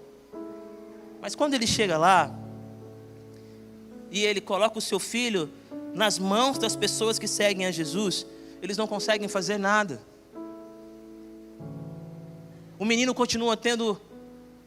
Mas 1.21 1.35
quando 1.35 1.53
ele 1.53 1.67
chega 1.67 1.95
lá, 1.95 2.33
e 4.09 4.23
ele 4.23 4.41
coloca 4.41 4.79
o 4.79 4.81
seu 4.81 4.99
filho 4.99 5.51
nas 5.95 6.19
mãos 6.19 6.59
das 6.59 6.75
pessoas 6.75 7.17
que 7.17 7.27
seguem 7.27 7.65
a 7.65 7.71
Jesus, 7.71 8.25
eles 8.61 8.77
não 8.77 8.85
conseguem 8.85 9.27
fazer 9.27 9.57
nada. 9.57 9.99
O 12.77 12.85
menino 12.85 13.15
continua 13.15 13.57
tendo 13.57 13.99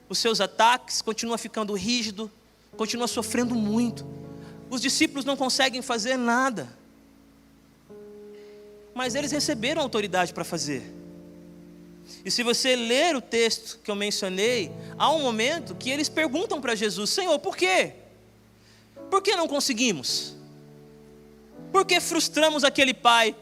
os 0.09 0.19
seus 0.19 0.41
ataques, 0.41 1.01
continua 1.01 1.39
ficando 1.39 1.73
rígido, 1.75 2.29
continua 2.77 3.07
sofrendo 3.07 3.55
muito. 3.55 4.05
Os 4.69 4.81
discípulos 4.81 5.25
não 5.25 5.37
conseguem 5.37 5.83
fazer 5.83 6.17
nada 6.17 6.77
mas 8.99 9.15
eles 9.15 9.31
receberam 9.31 9.81
autoridade 9.81 10.35
para 10.35 10.43
fazer. 10.43 10.83
E 12.25 12.33
se 12.33 12.43
você 12.43 12.75
ler 12.75 13.15
o 13.15 13.21
texto 13.21 13.79
que 13.79 13.89
eu 13.89 13.95
mencionei, 13.95 14.73
há 14.99 15.09
um 15.13 15.23
momento 15.23 15.77
que 15.77 15.89
eles 15.89 16.09
perguntam 16.09 16.61
para 16.61 16.75
Jesus: 16.75 17.11
Senhor, 17.11 17.39
por 17.39 17.57
quê? 17.57 17.93
Por 19.09 19.23
que 19.23 19.37
não 19.37 19.47
conseguimos? 19.47 20.35
Por 21.73 21.85
que 21.85 22.01
frustramos 22.01 22.65
aquele 22.65 22.95
pai? 22.95 23.35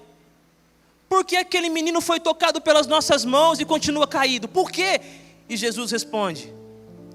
Por 1.08 1.24
que 1.24 1.36
aquele 1.36 1.68
menino 1.68 2.00
foi 2.00 2.18
tocado 2.18 2.60
pelas 2.60 2.86
nossas 2.86 3.24
mãos 3.24 3.60
e 3.60 3.64
continua 3.64 4.06
caído? 4.06 4.48
Por 4.48 4.70
quê? 4.70 5.00
E 5.48 5.56
Jesus 5.56 5.90
responde 5.92 6.52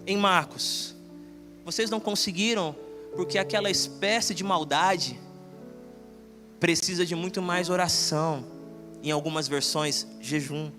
em 0.08 0.18
Marcos: 0.18 0.96
Vocês 1.66 1.90
não 1.90 2.00
conseguiram 2.00 2.76
porque 3.16 3.38
aquela 3.38 3.70
espécie 3.70 4.34
de 4.34 4.44
maldade 4.44 5.20
precisa 6.60 7.06
de 7.06 7.16
muito 7.16 7.42
mais 7.42 7.70
oração. 7.70 8.46
Em 9.04 9.10
algumas 9.10 9.48
versões, 9.48 10.06
jejum. 10.20 10.72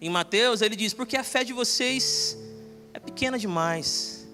Em 0.00 0.08
Mateus, 0.08 0.62
ele 0.62 0.76
diz: 0.76 0.94
Porque 0.94 1.16
a 1.16 1.24
fé 1.24 1.44
de 1.44 1.52
vocês 1.52 2.38
é 2.94 3.00
pequena 3.00 3.38
demais. 3.38 4.26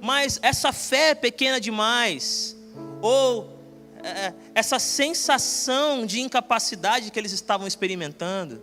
Mas 0.00 0.38
essa 0.42 0.72
fé 0.72 1.10
é 1.10 1.14
pequena 1.14 1.60
demais, 1.60 2.56
ou 3.00 3.58
é, 4.02 4.32
essa 4.54 4.78
sensação 4.78 6.06
de 6.06 6.20
incapacidade 6.20 7.10
que 7.10 7.18
eles 7.18 7.32
estavam 7.32 7.66
experimentando, 7.66 8.62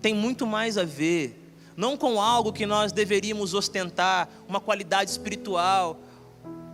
tem 0.00 0.14
muito 0.14 0.46
mais 0.46 0.78
a 0.78 0.84
ver, 0.84 1.36
não 1.76 1.96
com 1.96 2.20
algo 2.20 2.52
que 2.52 2.66
nós 2.66 2.92
deveríamos 2.92 3.54
ostentar, 3.54 4.28
uma 4.48 4.60
qualidade 4.60 5.10
espiritual, 5.10 5.98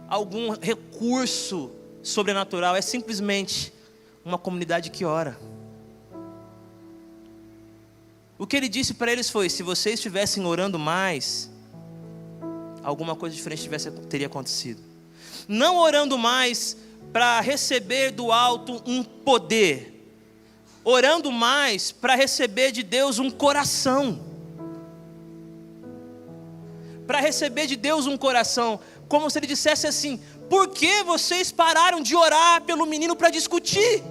algum 0.09 0.51
recurso 0.51 1.71
sobrenatural, 2.03 2.77
é 2.77 2.83
simplesmente 2.83 3.73
uma 4.25 4.39
comunidade 4.39 4.91
que 4.91 5.05
ora. 5.05 5.39
O 8.39 8.47
que 8.47 8.57
ele 8.57 8.69
disse 8.69 8.95
para 8.95 9.11
eles 9.11 9.31
foi: 9.31 9.49
se 9.49 9.63
vocês 9.63 9.95
estivessem 9.95 10.45
orando 10.45 10.79
mais, 10.79 11.51
alguma 12.83 13.17
coisa 13.17 13.35
diferente 13.35 13.63
tivesse, 13.63 13.91
teria 13.91 14.27
acontecido. 14.27 14.96
Não 15.49 15.77
orando 15.77 16.19
mais 16.19 16.77
para 17.13 17.41
receber 17.41 18.11
do 18.11 18.33
alto 18.33 18.83
um 18.87 19.03
poder, 19.03 20.07
orando 20.85 21.31
mais 21.31 21.93
para 21.93 22.15
receber 22.15 22.73
de 22.73 22.83
Deus 22.83 23.19
um 23.19 23.31
coração. 23.31 24.21
Para 27.07 27.21
receber 27.21 27.67
de 27.67 27.77
Deus 27.77 28.07
um 28.07 28.17
coração, 28.17 28.81
como 29.09 29.31
se 29.31 29.39
ele 29.39 29.47
dissesse 29.47 29.87
assim: 29.87 30.21
por 30.51 30.69
que 30.69 31.03
vocês 31.05 31.53
pararam 31.53 32.01
de 32.01 32.17
orar 32.17 32.63
pelo 32.63 32.85
menino 32.85 33.15
para 33.15 33.31
discutir? 33.31 34.03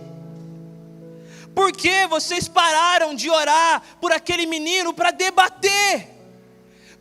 Por 1.54 1.72
que 1.72 2.06
vocês 2.08 2.48
pararam 2.48 3.16
de 3.16 3.30
orar 3.30 3.82
por 4.02 4.12
aquele 4.12 4.46
menino 4.46 4.94
para 4.94 5.12
debater? 5.12 6.10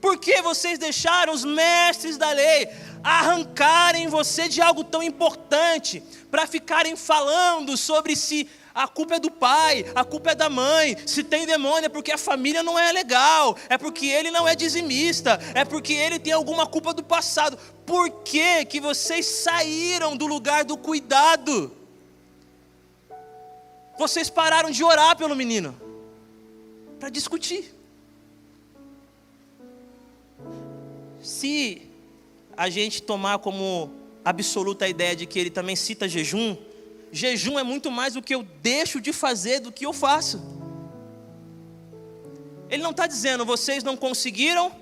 Por 0.01 0.19
que 0.19 0.43
vocês 0.43 0.79
deixaram 0.79 1.33
os 1.33 1.45
mestres 1.45 2.17
da 2.17 2.31
lei 2.31 2.69
arrancarem 3.05 4.09
você 4.09 4.49
de 4.49 4.63
algo 4.63 4.83
tão 4.83 5.03
importante 5.03 6.03
para 6.31 6.47
ficarem 6.47 6.97
falando 6.97 7.77
sobre 7.77 8.17
se 8.17 8.49
a 8.75 8.89
culpa 8.89 9.17
é 9.17 9.21
do 9.21 9.31
pai, 9.31 9.85
a 9.95 10.03
culpa 10.03 10.33
é 10.33 10.35
da 10.35 10.49
mãe. 10.51 10.97
Se 11.07 11.23
tem 11.23 11.47
demônio 11.47 11.87
é 11.87 11.89
porque 11.89 12.11
a 12.11 12.19
família 12.19 12.63
não 12.63 12.77
é 12.77 12.91
legal, 12.91 13.57
é 13.69 13.79
porque 13.79 14.07
ele 14.07 14.33
não 14.33 14.49
é 14.49 14.57
dizimista, 14.57 15.39
é 15.55 15.65
porque 15.65 15.93
ele 15.93 16.19
tem 16.19 16.33
alguma 16.33 16.67
culpa 16.67 16.93
do 16.93 17.05
passado. 17.05 17.57
Por 17.87 18.11
que 18.23 18.65
que 18.65 18.81
vocês 18.81 19.27
saíram 19.27 20.17
do 20.17 20.27
lugar 20.27 20.65
do 20.65 20.77
cuidado? 20.77 21.71
Vocês 23.97 24.29
pararam 24.29 24.71
de 24.71 24.83
orar 24.83 25.17
pelo 25.17 25.37
menino 25.37 25.81
para 26.99 27.11
discutir. 27.11 27.73
Se 31.23 31.94
a 32.57 32.71
gente 32.71 33.03
tomar 33.03 33.39
como 33.39 33.91
absoluta 34.25 34.85
a 34.85 34.89
ideia 34.89 35.15
de 35.15 35.27
que 35.27 35.39
ele 35.39 35.51
também 35.51 35.77
cita 35.77 36.09
jejum, 36.09 36.57
jejum 37.13 37.59
é 37.59 37.63
muito 37.63 37.91
mais 37.91 38.17
o 38.17 38.23
que 38.23 38.35
eu 38.35 38.43
deixo 38.63 39.01
de 39.01 39.13
fazer 39.13 39.61
do 39.61 39.71
que 39.71 39.87
eu 39.87 39.93
faço. 39.93 40.43
Ele 42.71 42.83
não 42.83 42.91
está 42.91 43.07
dizendo, 43.07 43.45
vocês 43.45 43.85
não 43.85 43.97
conseguiram 43.97 44.73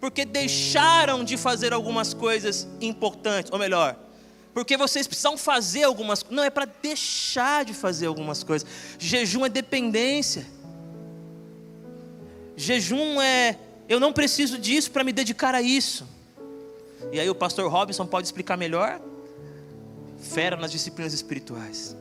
porque 0.00 0.24
deixaram 0.24 1.22
de 1.22 1.36
fazer 1.36 1.72
algumas 1.72 2.14
coisas 2.14 2.66
importantes, 2.80 3.52
ou 3.52 3.58
melhor, 3.58 3.96
porque 4.52 4.76
vocês 4.76 5.06
precisam 5.06 5.36
fazer 5.36 5.84
algumas 5.84 6.22
coisas. 6.22 6.36
Não, 6.36 6.44
é 6.44 6.50
para 6.50 6.64
deixar 6.64 7.64
de 7.64 7.74
fazer 7.74 8.06
algumas 8.06 8.42
coisas. 8.42 8.68
Jejum 8.98 9.44
é 9.44 9.48
dependência. 9.48 10.46
Jejum 12.56 13.20
é, 13.20 13.58
eu 13.88 14.00
não 14.00 14.12
preciso 14.12 14.58
disso 14.58 14.90
para 14.90 15.04
me 15.04 15.12
dedicar 15.12 15.54
a 15.54 15.62
isso. 15.62 16.06
E 17.12 17.18
aí 17.18 17.28
o 17.28 17.34
pastor 17.34 17.70
Robinson 17.70 18.06
pode 18.06 18.26
explicar 18.26 18.56
melhor. 18.56 19.00
fera 20.20 20.56
nas 20.56 20.70
disciplinas 20.70 21.14
espirituais. 21.14 21.96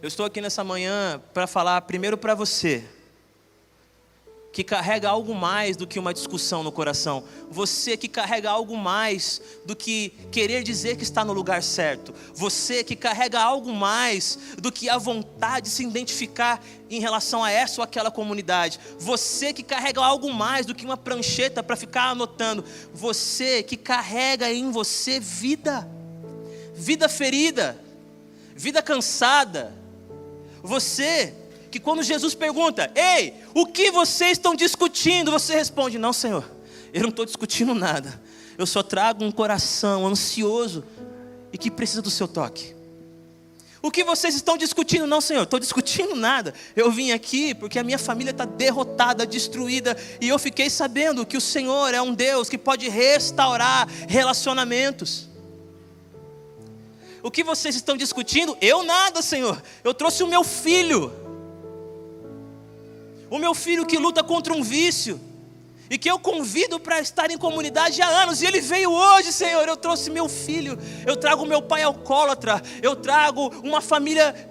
Eu 0.00 0.06
estou 0.06 0.24
aqui 0.24 0.40
nessa 0.40 0.62
manhã 0.62 1.20
para 1.32 1.46
falar 1.46 1.80
primeiro 1.82 2.16
para 2.16 2.34
você, 2.34 2.84
que 4.54 4.62
carrega 4.62 5.10
algo 5.10 5.34
mais 5.34 5.76
do 5.76 5.84
que 5.84 5.98
uma 5.98 6.14
discussão 6.14 6.62
no 6.62 6.70
coração. 6.70 7.24
Você 7.50 7.96
que 7.96 8.06
carrega 8.06 8.48
algo 8.48 8.76
mais 8.76 9.42
do 9.66 9.74
que 9.74 10.10
querer 10.30 10.62
dizer 10.62 10.96
que 10.96 11.02
está 11.02 11.24
no 11.24 11.32
lugar 11.32 11.60
certo. 11.60 12.14
Você 12.32 12.84
que 12.84 12.94
carrega 12.94 13.40
algo 13.40 13.72
mais 13.72 14.38
do 14.56 14.70
que 14.70 14.88
a 14.88 14.96
vontade 14.96 15.64
de 15.64 15.70
se 15.70 15.82
identificar 15.82 16.62
em 16.88 17.00
relação 17.00 17.42
a 17.42 17.50
essa 17.50 17.80
ou 17.80 17.84
aquela 17.84 18.12
comunidade. 18.12 18.78
Você 18.96 19.52
que 19.52 19.64
carrega 19.64 20.00
algo 20.00 20.32
mais 20.32 20.64
do 20.66 20.74
que 20.74 20.84
uma 20.84 20.96
prancheta 20.96 21.60
para 21.60 21.74
ficar 21.74 22.10
anotando. 22.10 22.64
Você 22.94 23.60
que 23.60 23.76
carrega 23.76 24.52
em 24.52 24.70
você 24.70 25.18
vida. 25.18 25.84
Vida 26.76 27.08
ferida, 27.08 27.76
vida 28.54 28.80
cansada. 28.80 29.74
Você 30.62 31.34
que 31.74 31.80
quando 31.80 32.04
Jesus 32.04 32.36
pergunta: 32.36 32.88
Ei, 32.94 33.34
o 33.52 33.66
que 33.66 33.90
vocês 33.90 34.38
estão 34.38 34.54
discutindo? 34.54 35.32
Você 35.32 35.56
responde: 35.56 35.98
Não, 35.98 36.12
Senhor, 36.12 36.48
eu 36.92 37.02
não 37.02 37.08
estou 37.08 37.24
discutindo 37.24 37.74
nada. 37.74 38.22
Eu 38.56 38.64
só 38.64 38.80
trago 38.80 39.24
um 39.24 39.32
coração 39.32 40.06
ansioso 40.06 40.84
e 41.52 41.58
que 41.58 41.72
precisa 41.72 42.00
do 42.00 42.10
seu 42.10 42.28
toque. 42.28 42.76
O 43.82 43.90
que 43.90 44.04
vocês 44.04 44.36
estão 44.36 44.56
discutindo? 44.56 45.04
Não, 45.04 45.20
Senhor, 45.20 45.42
estou 45.42 45.58
discutindo 45.58 46.14
nada. 46.14 46.54
Eu 46.76 46.92
vim 46.92 47.10
aqui 47.10 47.56
porque 47.56 47.76
a 47.76 47.82
minha 47.82 47.98
família 47.98 48.30
está 48.30 48.44
derrotada, 48.44 49.26
destruída, 49.26 49.96
e 50.20 50.28
eu 50.28 50.38
fiquei 50.38 50.70
sabendo 50.70 51.26
que 51.26 51.36
o 51.36 51.40
Senhor 51.40 51.92
é 51.92 52.00
um 52.00 52.14
Deus 52.14 52.48
que 52.48 52.56
pode 52.56 52.88
restaurar 52.88 53.88
relacionamentos. 54.06 55.28
O 57.20 57.32
que 57.32 57.42
vocês 57.42 57.74
estão 57.74 57.96
discutindo? 57.96 58.56
Eu 58.60 58.84
nada, 58.84 59.20
Senhor. 59.20 59.60
Eu 59.82 59.92
trouxe 59.92 60.22
o 60.22 60.28
meu 60.28 60.44
filho 60.44 61.23
o 63.34 63.38
meu 63.38 63.52
filho 63.52 63.84
que 63.84 63.98
luta 63.98 64.22
contra 64.22 64.52
um 64.52 64.62
vício, 64.62 65.20
e 65.90 65.98
que 65.98 66.08
eu 66.08 66.20
convido 66.20 66.78
para 66.78 67.00
estar 67.00 67.32
em 67.32 67.36
comunidade 67.36 68.00
há 68.00 68.06
anos, 68.22 68.40
e 68.40 68.46
ele 68.46 68.60
veio 68.60 68.92
hoje, 68.92 69.32
Senhor. 69.32 69.66
Eu 69.66 69.76
trouxe 69.76 70.08
meu 70.08 70.28
filho, 70.28 70.78
eu 71.04 71.16
trago 71.16 71.44
meu 71.44 71.60
pai 71.60 71.82
alcoólatra, 71.82 72.62
eu 72.80 72.94
trago 72.94 73.48
uma 73.64 73.80
família 73.80 74.48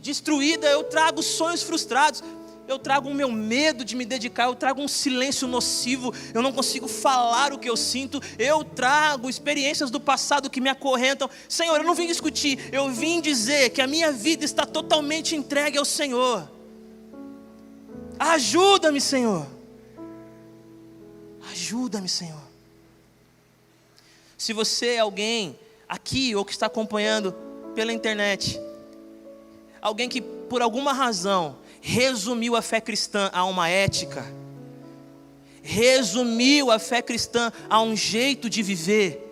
destruída, 0.00 0.66
eu 0.66 0.84
trago 0.84 1.22
sonhos 1.22 1.62
frustrados, 1.62 2.24
eu 2.66 2.78
trago 2.78 3.10
o 3.10 3.14
meu 3.14 3.30
medo 3.30 3.84
de 3.84 3.94
me 3.94 4.06
dedicar, 4.06 4.44
eu 4.44 4.54
trago 4.54 4.80
um 4.80 4.88
silêncio 4.88 5.46
nocivo, 5.46 6.14
eu 6.32 6.40
não 6.40 6.52
consigo 6.52 6.88
falar 6.88 7.52
o 7.52 7.58
que 7.58 7.68
eu 7.68 7.76
sinto, 7.76 8.18
eu 8.38 8.64
trago 8.64 9.28
experiências 9.28 9.90
do 9.90 10.00
passado 10.00 10.48
que 10.48 10.60
me 10.60 10.70
acorrentam. 10.70 11.28
Senhor, 11.46 11.76
eu 11.76 11.84
não 11.84 11.94
vim 11.94 12.06
discutir, 12.06 12.70
eu 12.72 12.90
vim 12.90 13.20
dizer 13.20 13.70
que 13.70 13.82
a 13.82 13.86
minha 13.86 14.10
vida 14.10 14.42
está 14.42 14.64
totalmente 14.64 15.36
entregue 15.36 15.76
ao 15.76 15.84
Senhor. 15.84 16.56
Ajuda-me, 18.18 19.00
Senhor. 19.00 19.46
Ajuda-me, 21.50 22.08
Senhor. 22.08 22.42
Se 24.36 24.52
você 24.52 24.94
é 24.94 24.98
alguém 24.98 25.58
aqui 25.88 26.34
ou 26.34 26.44
que 26.44 26.52
está 26.52 26.66
acompanhando 26.66 27.32
pela 27.74 27.92
internet, 27.92 28.60
alguém 29.80 30.08
que 30.08 30.20
por 30.20 30.62
alguma 30.62 30.92
razão 30.92 31.56
resumiu 31.80 32.56
a 32.56 32.62
fé 32.62 32.80
cristã 32.80 33.30
a 33.32 33.44
uma 33.44 33.68
ética, 33.68 34.24
resumiu 35.62 36.70
a 36.70 36.78
fé 36.78 37.02
cristã 37.02 37.52
a 37.68 37.80
um 37.82 37.96
jeito 37.96 38.48
de 38.48 38.62
viver, 38.62 39.24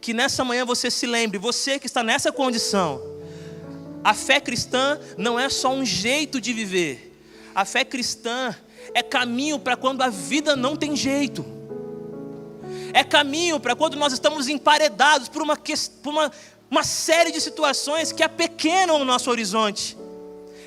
que 0.00 0.12
nessa 0.12 0.44
manhã 0.44 0.64
você 0.64 0.90
se 0.90 1.06
lembre, 1.06 1.38
você 1.38 1.78
que 1.78 1.86
está 1.86 2.02
nessa 2.02 2.30
condição, 2.30 3.00
a 4.04 4.14
fé 4.14 4.40
cristã 4.40 4.98
não 5.16 5.38
é 5.38 5.48
só 5.48 5.70
um 5.72 5.84
jeito 5.84 6.40
de 6.40 6.52
viver, 6.52 7.07
a 7.58 7.64
fé 7.64 7.84
cristã 7.84 8.54
é 8.94 9.02
caminho 9.02 9.58
para 9.58 9.76
quando 9.76 10.02
a 10.02 10.08
vida 10.08 10.54
não 10.54 10.76
tem 10.76 10.94
jeito. 10.94 11.44
É 12.92 13.02
caminho 13.02 13.58
para 13.58 13.74
quando 13.74 13.96
nós 13.96 14.12
estamos 14.12 14.46
emparedados 14.46 15.28
por 15.28 15.42
uma, 15.42 15.56
por 15.56 16.10
uma, 16.10 16.30
uma 16.70 16.84
série 16.84 17.32
de 17.32 17.40
situações 17.40 18.12
que 18.12 18.22
apequenam 18.22 19.00
o 19.00 19.04
nosso 19.04 19.28
horizonte. 19.28 19.98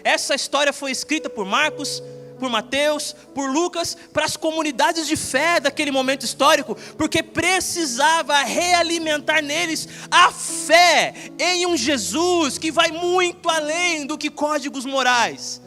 Essa 0.03 0.35
história 0.35 0.73
foi 0.73 0.91
escrita 0.91 1.29
por 1.29 1.45
Marcos, 1.45 2.03
por 2.37 2.49
Mateus, 2.49 3.15
por 3.33 3.49
Lucas, 3.49 3.95
para 4.11 4.25
as 4.25 4.35
comunidades 4.35 5.07
de 5.07 5.15
fé 5.15 5.61
daquele 5.61 5.91
momento 5.91 6.25
histórico, 6.25 6.75
porque 6.97 7.23
precisava 7.23 8.35
realimentar 8.43 9.41
neles 9.41 9.87
a 10.11 10.29
fé 10.29 11.13
em 11.39 11.65
um 11.65 11.77
Jesus 11.77 12.57
que 12.57 12.69
vai 12.69 12.91
muito 12.91 13.47
além 13.49 14.05
do 14.05 14.17
que 14.17 14.29
códigos 14.29 14.83
morais 14.83 15.61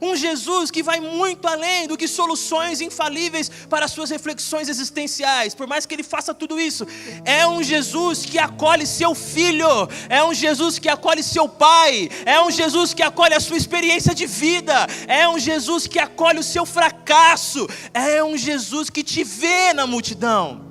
um 0.00 0.16
Jesus 0.16 0.70
que 0.70 0.82
vai 0.82 1.00
muito 1.00 1.46
além 1.46 1.86
do 1.86 1.96
que 1.96 2.08
soluções 2.08 2.80
infalíveis 2.80 3.50
para 3.68 3.84
as 3.84 3.90
suas 3.90 4.10
reflexões 4.10 4.68
existenciais. 4.68 5.54
Por 5.54 5.66
mais 5.66 5.84
que 5.84 5.94
ele 5.94 6.02
faça 6.02 6.32
tudo 6.32 6.58
isso, 6.58 6.86
é 7.24 7.46
um 7.46 7.62
Jesus 7.62 8.24
que 8.24 8.38
acolhe 8.38 8.86
seu 8.86 9.14
filho, 9.14 9.66
é 10.08 10.24
um 10.24 10.32
Jesus 10.32 10.78
que 10.78 10.88
acolhe 10.88 11.22
seu 11.22 11.48
pai, 11.48 12.08
é 12.24 12.40
um 12.40 12.50
Jesus 12.50 12.94
que 12.94 13.02
acolhe 13.02 13.34
a 13.34 13.40
sua 13.40 13.56
experiência 13.56 14.14
de 14.14 14.26
vida, 14.26 14.86
é 15.06 15.28
um 15.28 15.38
Jesus 15.38 15.86
que 15.86 15.98
acolhe 15.98 16.38
o 16.38 16.44
seu 16.44 16.64
fracasso, 16.64 17.66
é 17.92 18.22
um 18.24 18.36
Jesus 18.36 18.88
que 18.88 19.02
te 19.02 19.22
vê 19.22 19.72
na 19.72 19.86
multidão. 19.86 20.68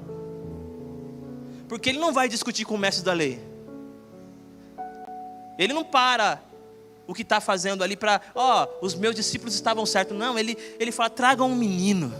Porque 1.68 1.90
ele 1.90 2.00
não 2.00 2.12
vai 2.12 2.28
discutir 2.28 2.66
com 2.66 2.74
o 2.74 2.78
mestre 2.80 3.06
da 3.06 3.14
lei. 3.14 3.40
Ele 5.58 5.74
não 5.74 5.84
para 5.84 6.42
o 7.10 7.14
que 7.16 7.24
está 7.24 7.42
fazendo 7.42 7.84
ali 7.84 7.98
para, 7.98 8.22
ó, 8.36 8.68
oh, 8.68 8.86
os 8.86 8.94
meus 8.94 9.16
discípulos 9.16 9.56
estavam 9.56 9.84
certos. 9.84 10.16
Não, 10.16 10.38
ele, 10.38 10.56
ele 10.80 10.92
fala: 10.92 11.10
traga 11.10 11.44
um 11.44 11.56
menino. 11.56 12.14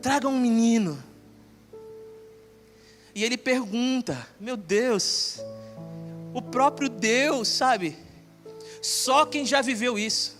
Traga 0.00 0.28
um 0.28 0.38
menino. 0.38 1.02
E 3.16 3.24
ele 3.24 3.36
pergunta: 3.36 4.28
meu 4.38 4.56
Deus, 4.56 5.40
o 6.32 6.40
próprio 6.40 6.88
Deus, 6.88 7.48
sabe? 7.48 7.98
Só 8.80 9.26
quem 9.26 9.44
já 9.44 9.60
viveu 9.60 9.98
isso. 9.98 10.36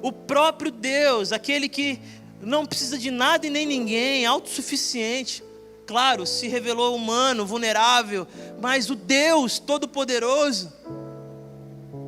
O 0.00 0.10
próprio 0.10 0.72
Deus, 0.72 1.32
aquele 1.32 1.68
que 1.68 2.00
não 2.40 2.64
precisa 2.64 2.96
de 2.96 3.10
nada 3.10 3.46
e 3.46 3.50
nem 3.50 3.66
ninguém, 3.66 4.24
autossuficiente 4.24 5.44
claro, 5.86 6.26
se 6.26 6.48
revelou 6.48 6.94
humano, 6.94 7.46
vulnerável, 7.46 8.26
mas 8.60 8.90
o 8.90 8.94
Deus 8.94 9.58
Todo-Poderoso, 9.58 10.72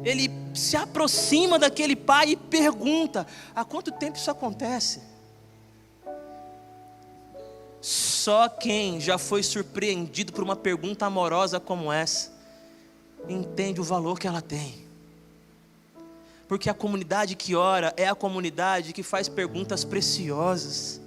ele 0.04 0.30
se 0.54 0.76
aproxima 0.76 1.58
daquele 1.58 1.96
pai 1.96 2.30
e 2.30 2.36
pergunta: 2.36 3.26
há 3.54 3.64
quanto 3.64 3.90
tempo 3.92 4.16
isso 4.16 4.30
acontece? 4.30 5.00
Só 7.80 8.48
quem 8.48 8.98
já 8.98 9.18
foi 9.18 9.42
surpreendido 9.42 10.32
por 10.32 10.42
uma 10.42 10.56
pergunta 10.56 11.04
amorosa 11.04 11.60
como 11.60 11.92
essa, 11.92 12.32
entende 13.28 13.80
o 13.80 13.84
valor 13.84 14.18
que 14.18 14.26
ela 14.26 14.40
tem. 14.40 14.84
Porque 16.48 16.70
a 16.70 16.74
comunidade 16.74 17.34
que 17.34 17.54
ora 17.54 17.92
é 17.96 18.06
a 18.06 18.14
comunidade 18.14 18.92
que 18.92 19.02
faz 19.02 19.28
perguntas 19.28 19.84
preciosas. 19.84 21.00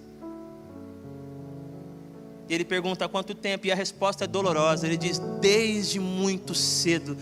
E 2.49 2.53
ele 2.53 2.63
pergunta 2.63 3.05
há 3.05 3.09
quanto 3.09 3.35
tempo, 3.35 3.67
e 3.67 3.71
a 3.71 3.75
resposta 3.75 4.23
é 4.23 4.27
dolorosa. 4.27 4.85
Ele 4.85 4.97
diz: 4.97 5.19
desde 5.41 5.99
muito 5.99 6.55
cedo, 6.55 7.17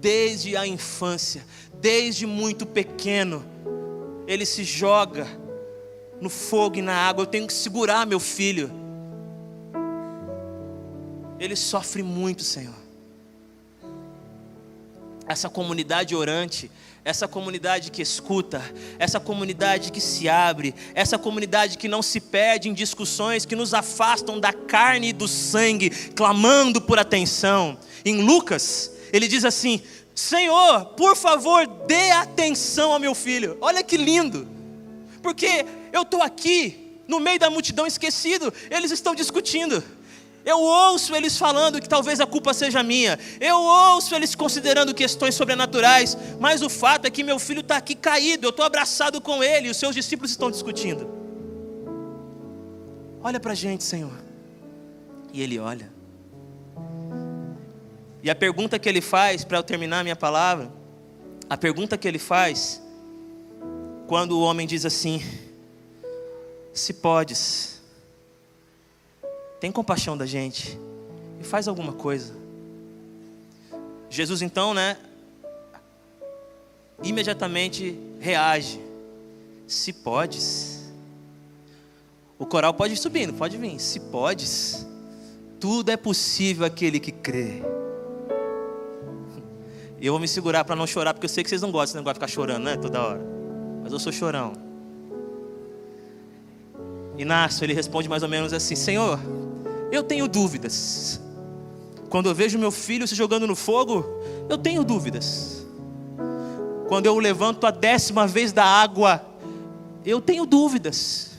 desde 0.00 0.56
a 0.56 0.66
infância, 0.66 1.44
desde 1.80 2.26
muito 2.26 2.64
pequeno, 2.64 3.44
ele 4.26 4.46
se 4.46 4.62
joga 4.64 5.26
no 6.20 6.30
fogo 6.30 6.76
e 6.76 6.82
na 6.82 6.94
água. 6.94 7.22
Eu 7.22 7.26
tenho 7.26 7.46
que 7.46 7.52
segurar 7.52 8.06
meu 8.06 8.20
filho. 8.20 8.70
Ele 11.38 11.54
sofre 11.54 12.02
muito, 12.02 12.42
Senhor. 12.42 12.87
Essa 15.28 15.48
comunidade 15.48 16.16
orante 16.16 16.70
essa 17.08 17.26
comunidade 17.26 17.90
que 17.90 18.02
escuta, 18.02 18.62
essa 18.98 19.18
comunidade 19.18 19.90
que 19.90 20.00
se 20.00 20.28
abre, 20.28 20.74
essa 20.94 21.18
comunidade 21.18 21.78
que 21.78 21.88
não 21.88 22.02
se 22.02 22.20
perde 22.20 22.68
em 22.68 22.74
discussões 22.74 23.46
que 23.46 23.56
nos 23.56 23.72
afastam 23.72 24.38
da 24.38 24.52
carne 24.52 25.08
e 25.08 25.12
do 25.14 25.26
sangue, 25.26 25.88
clamando 26.14 26.82
por 26.82 26.98
atenção. 26.98 27.78
Em 28.04 28.20
Lucas, 28.20 28.92
ele 29.10 29.26
diz 29.26 29.46
assim: 29.46 29.80
Senhor, 30.14 30.84
por 30.96 31.16
favor, 31.16 31.66
dê 31.86 32.10
atenção 32.10 32.92
ao 32.92 33.00
meu 33.00 33.14
filho. 33.14 33.56
Olha 33.60 33.82
que 33.82 33.96
lindo, 33.96 34.46
porque 35.22 35.64
eu 35.92 36.02
estou 36.02 36.22
aqui, 36.22 37.00
no 37.08 37.18
meio 37.18 37.38
da 37.38 37.48
multidão 37.48 37.86
esquecido, 37.86 38.52
eles 38.70 38.90
estão 38.90 39.14
discutindo. 39.14 39.82
Eu 40.48 40.62
ouço 40.62 41.14
eles 41.14 41.36
falando 41.36 41.78
que 41.78 41.86
talvez 41.86 42.20
a 42.20 42.26
culpa 42.26 42.54
seja 42.54 42.82
minha. 42.82 43.18
Eu 43.38 43.58
ouço 43.58 44.14
eles 44.14 44.34
considerando 44.34 44.94
questões 44.94 45.34
sobrenaturais. 45.34 46.16
Mas 46.40 46.62
o 46.62 46.70
fato 46.70 47.04
é 47.04 47.10
que 47.10 47.22
meu 47.22 47.38
filho 47.38 47.60
está 47.60 47.76
aqui 47.76 47.94
caído. 47.94 48.46
Eu 48.46 48.48
estou 48.48 48.64
abraçado 48.64 49.20
com 49.20 49.44
ele. 49.44 49.68
E 49.68 49.70
os 49.70 49.76
seus 49.76 49.94
discípulos 49.94 50.30
estão 50.30 50.50
discutindo. 50.50 51.06
Olha 53.22 53.38
para 53.38 53.52
a 53.52 53.54
gente, 53.54 53.84
Senhor. 53.84 54.18
E 55.34 55.42
ele 55.42 55.58
olha. 55.58 55.92
E 58.22 58.30
a 58.30 58.34
pergunta 58.34 58.78
que 58.78 58.88
ele 58.88 59.02
faz, 59.02 59.44
para 59.44 59.58
eu 59.58 59.62
terminar 59.62 60.00
a 60.00 60.02
minha 60.02 60.16
palavra, 60.16 60.72
a 61.50 61.58
pergunta 61.58 61.98
que 61.98 62.08
ele 62.08 62.18
faz, 62.18 62.80
quando 64.06 64.32
o 64.32 64.40
homem 64.40 64.66
diz 64.66 64.86
assim: 64.86 65.22
Se 66.72 66.94
podes, 66.94 67.77
tem 69.60 69.72
compaixão 69.72 70.16
da 70.16 70.26
gente 70.26 70.78
e 71.40 71.44
faz 71.44 71.68
alguma 71.68 71.92
coisa. 71.92 72.34
Jesus 74.10 74.42
então, 74.42 74.72
né, 74.72 74.96
imediatamente 77.02 77.98
reage. 78.20 78.80
Se 79.66 79.92
podes. 79.92 80.90
O 82.38 82.46
coral 82.46 82.72
pode 82.72 82.94
ir 82.94 82.96
subindo, 82.96 83.34
pode 83.34 83.56
vir. 83.56 83.78
Se 83.78 84.00
podes, 84.00 84.86
tudo 85.60 85.90
é 85.90 85.96
possível 85.96 86.64
aquele 86.64 86.98
que 86.98 87.12
crê. 87.12 87.62
E 90.00 90.06
eu 90.06 90.12
vou 90.12 90.20
me 90.20 90.28
segurar 90.28 90.64
para 90.64 90.76
não 90.76 90.86
chorar, 90.86 91.12
porque 91.12 91.26
eu 91.26 91.28
sei 91.28 91.42
que 91.42 91.50
vocês 91.50 91.60
não 91.60 91.72
gostam 91.72 91.86
desse 91.86 91.96
negócio 91.96 92.14
de 92.14 92.20
ficar 92.20 92.28
chorando, 92.28 92.64
né? 92.64 92.76
Toda 92.76 93.02
hora. 93.02 93.20
Mas 93.82 93.92
eu 93.92 93.98
sou 93.98 94.12
chorão. 94.12 94.52
Inácio, 97.18 97.64
ele 97.64 97.74
responde 97.74 98.08
mais 98.08 98.22
ou 98.22 98.28
menos 98.28 98.52
assim: 98.52 98.76
Senhor, 98.76 99.18
eu 99.90 100.02
tenho 100.02 100.28
dúvidas. 100.28 101.20
Quando 102.08 102.28
eu 102.28 102.34
vejo 102.34 102.58
meu 102.58 102.70
filho 102.70 103.06
se 103.06 103.14
jogando 103.14 103.46
no 103.46 103.54
fogo, 103.54 104.04
eu 104.48 104.56
tenho 104.56 104.82
dúvidas. 104.82 105.66
Quando 106.88 107.06
eu 107.06 107.14
o 107.14 107.18
levanto 107.18 107.66
a 107.66 107.70
décima 107.70 108.26
vez 108.26 108.50
da 108.50 108.64
água, 108.64 109.24
eu 110.04 110.20
tenho 110.20 110.46
dúvidas. 110.46 111.32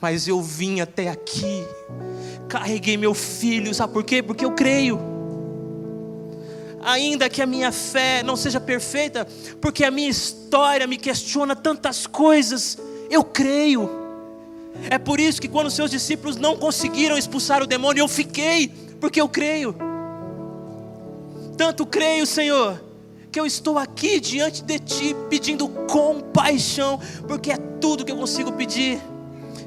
Mas 0.00 0.28
eu 0.28 0.40
vim 0.40 0.80
até 0.80 1.08
aqui, 1.08 1.66
carreguei 2.48 2.96
meu 2.96 3.12
filho, 3.12 3.74
sabe 3.74 3.92
por 3.92 4.04
quê? 4.04 4.22
Porque 4.22 4.44
eu 4.44 4.52
creio. 4.52 5.00
Ainda 6.80 7.28
que 7.28 7.42
a 7.42 7.46
minha 7.46 7.72
fé 7.72 8.22
não 8.22 8.36
seja 8.36 8.60
perfeita, 8.60 9.26
porque 9.60 9.84
a 9.84 9.90
minha 9.90 10.08
história 10.08 10.86
me 10.86 10.96
questiona 10.96 11.56
tantas 11.56 12.06
coisas, 12.06 12.78
eu 13.10 13.24
creio. 13.24 13.97
É 14.90 14.98
por 14.98 15.18
isso 15.18 15.40
que 15.40 15.48
quando 15.48 15.70
seus 15.70 15.90
discípulos 15.90 16.36
não 16.36 16.56
conseguiram 16.56 17.18
expulsar 17.18 17.62
o 17.62 17.66
demônio, 17.66 18.02
eu 18.02 18.08
fiquei, 18.08 18.68
porque 19.00 19.20
eu 19.20 19.28
creio. 19.28 19.74
Tanto 21.56 21.84
creio, 21.84 22.24
Senhor, 22.24 22.80
que 23.32 23.38
eu 23.38 23.44
estou 23.44 23.78
aqui 23.78 24.20
diante 24.20 24.62
de 24.62 24.78
Ti 24.78 25.16
pedindo 25.28 25.68
compaixão, 25.68 27.00
porque 27.26 27.50
é 27.50 27.56
tudo 27.56 28.04
que 28.04 28.12
eu 28.12 28.16
consigo 28.16 28.52
pedir. 28.52 29.00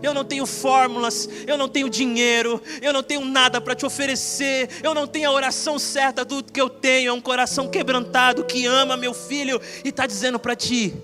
Eu 0.02 0.13
não 0.13 0.24
tenho 0.24 0.47
fórmulas, 0.47 1.30
eu 1.45 1.58
não 1.58 1.69
tenho 1.69 1.88
dinheiro, 1.89 2.60
eu 2.82 2.91
não 2.91 3.04
tenho 3.04 3.24
nada 3.24 3.62
para 3.62 3.76
te 3.76 3.86
oferecer, 3.86 4.67
eu 4.82 4.95
não 4.95 5.06
tenho 5.06 5.30
a 5.30 5.34
oração 5.34 5.78
certa, 5.78 6.26
tudo 6.26 6.52
que 6.52 6.60
eu 6.60 6.69
tenho 6.69 7.10
é 7.10 7.13
um 7.13 7.21
coração 7.21 7.67
quebrantado 7.67 8.43
que 8.43 8.65
ama 8.65 8.97
meu 8.97 9.13
filho 9.13 9.62
e 9.84 9.89
está 9.89 10.08
dizendo 10.08 10.39
para 10.39 10.56
ti: 10.56 10.95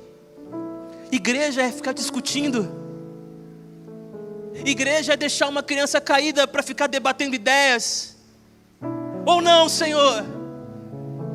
igreja 1.12 1.62
é 1.62 1.72
ficar 1.72 1.94
discutindo, 1.94 2.87
igreja 4.66 5.14
é 5.14 5.18
deixar 5.18 5.48
uma 5.48 5.64
criança 5.64 6.00
caída 6.02 6.48
para 6.48 6.64
ficar 6.64 6.88
debatendo 6.88 7.36
ideias, 7.36 8.18
ou 9.26 9.42
não, 9.42 9.68
Senhor? 9.68 10.26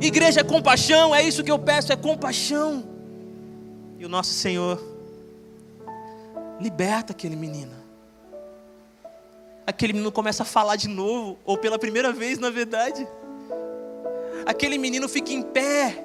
Igreja 0.01 0.41
é 0.41 0.45
compaixão, 0.45 1.15
é 1.15 1.23
isso 1.23 1.45
que 1.45 1.51
eu 1.51 1.59
peço, 1.59 1.93
é 1.93 1.97
compaixão. 1.97 2.85
E 3.99 4.05
o 4.05 4.09
nosso 4.09 4.33
Senhor 4.33 4.83
liberta 6.61 7.13
aquele 7.13 7.37
menino. 7.37 7.77
Aquele 9.67 9.93
menino 9.93 10.11
começa 10.11 10.43
a 10.43 10.47
falar 10.47 10.77
de 10.77 10.89
novo, 10.89 11.39
ou 11.45 11.57
pela 11.57 11.79
primeira 11.79 12.13
vez, 12.13 12.39
na 12.39 12.51
verdade. 12.51 13.07
Aquele 14.45 14.77
menino 14.77 15.09
fica 15.09 15.33
em 15.33 15.43
pé. 15.43 16.05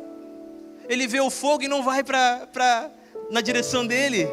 Ele 0.87 1.07
vê 1.07 1.19
o 1.19 1.29
fogo 1.29 1.63
e 1.63 1.67
não 1.67 1.81
vai 1.81 2.03
para 2.03 2.91
na 3.31 3.41
direção 3.41 3.85
dele. 3.85 4.27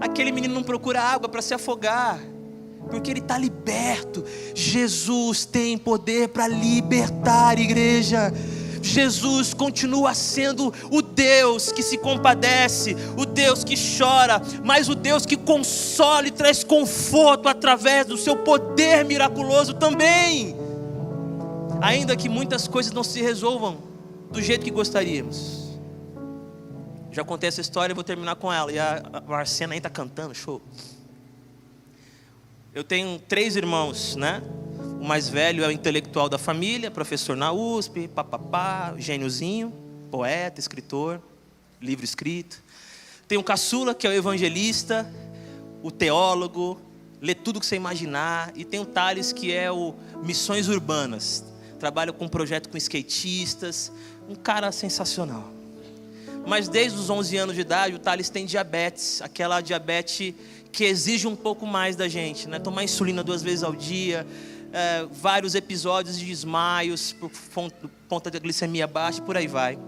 Aquele 0.00 0.32
menino 0.32 0.54
não 0.54 0.62
procura 0.62 1.00
água 1.00 1.28
para 1.28 1.42
se 1.42 1.52
afogar 1.54 2.20
porque 2.88 3.10
ele 3.10 3.20
está 3.20 3.38
liberto. 3.38 4.24
Jesus 4.54 5.44
tem 5.44 5.76
poder 5.78 6.28
para 6.28 6.48
libertar, 6.48 7.58
igreja. 7.58 8.32
Jesus 8.82 9.52
continua 9.52 10.14
sendo 10.14 10.72
o 10.90 11.02
Deus 11.02 11.70
que 11.70 11.82
se 11.82 11.98
compadece, 11.98 12.96
o 13.16 13.26
Deus 13.26 13.62
que 13.62 13.74
chora, 13.98 14.40
mas 14.64 14.88
o 14.88 14.94
Deus 14.94 15.26
que 15.26 15.36
consola 15.36 16.26
e 16.26 16.30
traz 16.30 16.64
conforto 16.64 17.48
através 17.48 18.06
do 18.06 18.16
seu 18.16 18.36
poder 18.38 19.04
miraculoso 19.04 19.74
também. 19.74 20.56
Ainda 21.82 22.16
que 22.16 22.28
muitas 22.28 22.66
coisas 22.66 22.92
não 22.92 23.04
se 23.04 23.20
resolvam 23.20 23.78
do 24.30 24.40
jeito 24.40 24.64
que 24.64 24.70
gostaríamos. 24.70 25.59
Já 27.12 27.24
contei 27.24 27.48
essa 27.48 27.60
história, 27.60 27.94
vou 27.94 28.04
terminar 28.04 28.36
com 28.36 28.52
ela. 28.52 28.70
E 28.70 28.78
a 28.78 29.02
Marcena 29.26 29.74
aí 29.74 29.78
está 29.78 29.90
cantando, 29.90 30.34
show. 30.34 30.62
Eu 32.72 32.84
tenho 32.84 33.18
três 33.18 33.56
irmãos, 33.56 34.14
né? 34.14 34.40
O 35.00 35.04
mais 35.04 35.28
velho 35.28 35.64
é 35.64 35.66
o 35.66 35.72
intelectual 35.72 36.28
da 36.28 36.38
família, 36.38 36.90
professor 36.90 37.36
na 37.36 37.50
USP, 37.50 38.06
papapá, 38.06 38.94
gêniozinho, 38.96 39.72
poeta, 40.10 40.60
escritor, 40.60 41.20
livro 41.80 42.04
escrito. 42.04 42.62
Tem 43.26 43.36
o 43.36 43.42
caçula, 43.42 43.92
que 43.92 44.06
é 44.06 44.10
o 44.10 44.12
evangelista, 44.12 45.10
o 45.82 45.90
teólogo, 45.90 46.80
lê 47.20 47.34
tudo 47.34 47.58
que 47.58 47.66
você 47.66 47.74
imaginar. 47.74 48.52
E 48.54 48.64
tem 48.64 48.78
o 48.78 48.86
Thales, 48.86 49.32
que 49.32 49.52
é 49.52 49.70
o 49.70 49.94
Missões 50.22 50.68
Urbanas, 50.68 51.44
trabalha 51.78 52.12
com 52.12 52.26
um 52.26 52.28
projeto 52.28 52.68
com 52.68 52.76
skatistas, 52.76 53.90
um 54.28 54.36
cara 54.36 54.70
sensacional. 54.70 55.59
Mas 56.46 56.68
desde 56.68 56.98
os 56.98 57.08
11 57.08 57.36
anos 57.36 57.54
de 57.54 57.60
idade, 57.60 57.94
o 57.94 57.98
Thales 57.98 58.28
tem 58.28 58.46
diabetes, 58.46 59.22
aquela 59.22 59.60
diabetes 59.60 60.34
que 60.72 60.84
exige 60.84 61.26
um 61.26 61.36
pouco 61.36 61.66
mais 61.66 61.96
da 61.96 62.08
gente, 62.08 62.48
né? 62.48 62.58
Tomar 62.58 62.84
insulina 62.84 63.22
duas 63.22 63.42
vezes 63.42 63.62
ao 63.62 63.74
dia, 63.74 64.26
é, 64.72 65.06
vários 65.10 65.54
episódios 65.54 66.18
de 66.18 66.24
desmaios 66.26 67.12
por 67.12 67.30
conta 68.08 68.30
da 68.30 68.38
glicemia 68.38 68.86
baixa, 68.86 69.20
por 69.20 69.36
aí 69.36 69.46
vai. 69.46 69.78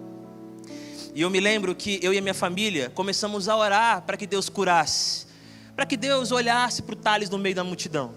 E 1.15 1.23
eu 1.23 1.31
me 1.31 1.41
lembro 1.41 1.75
que 1.75 2.01
eu 2.03 2.13
e 2.13 2.19
a 2.19 2.23
minha 2.23 2.35
família 2.35 2.91
começamos 2.91 3.49
a 3.49 3.57
orar 3.57 4.03
para 4.03 4.17
que 4.17 4.27
Deus 4.27 4.49
curasse, 4.49 5.27
para 5.77 5.85
que 5.85 5.97
Deus 5.97 6.33
olhasse 6.33 6.83
para 6.83 6.95
o 6.95 6.97
Thales 6.97 7.29
no 7.29 7.39
meio 7.39 7.55
da 7.55 7.63
multidão. 7.63 8.15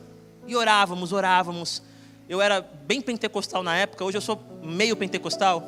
E 0.48 0.56
orávamos, 0.56 1.12
orávamos. 1.12 1.84
Eu 2.28 2.42
era 2.42 2.62
bem 2.62 3.02
pentecostal 3.02 3.62
na 3.62 3.76
época, 3.76 4.04
hoje 4.04 4.18
eu 4.18 4.22
sou 4.22 4.42
meio 4.64 4.96
pentecostal. 4.96 5.64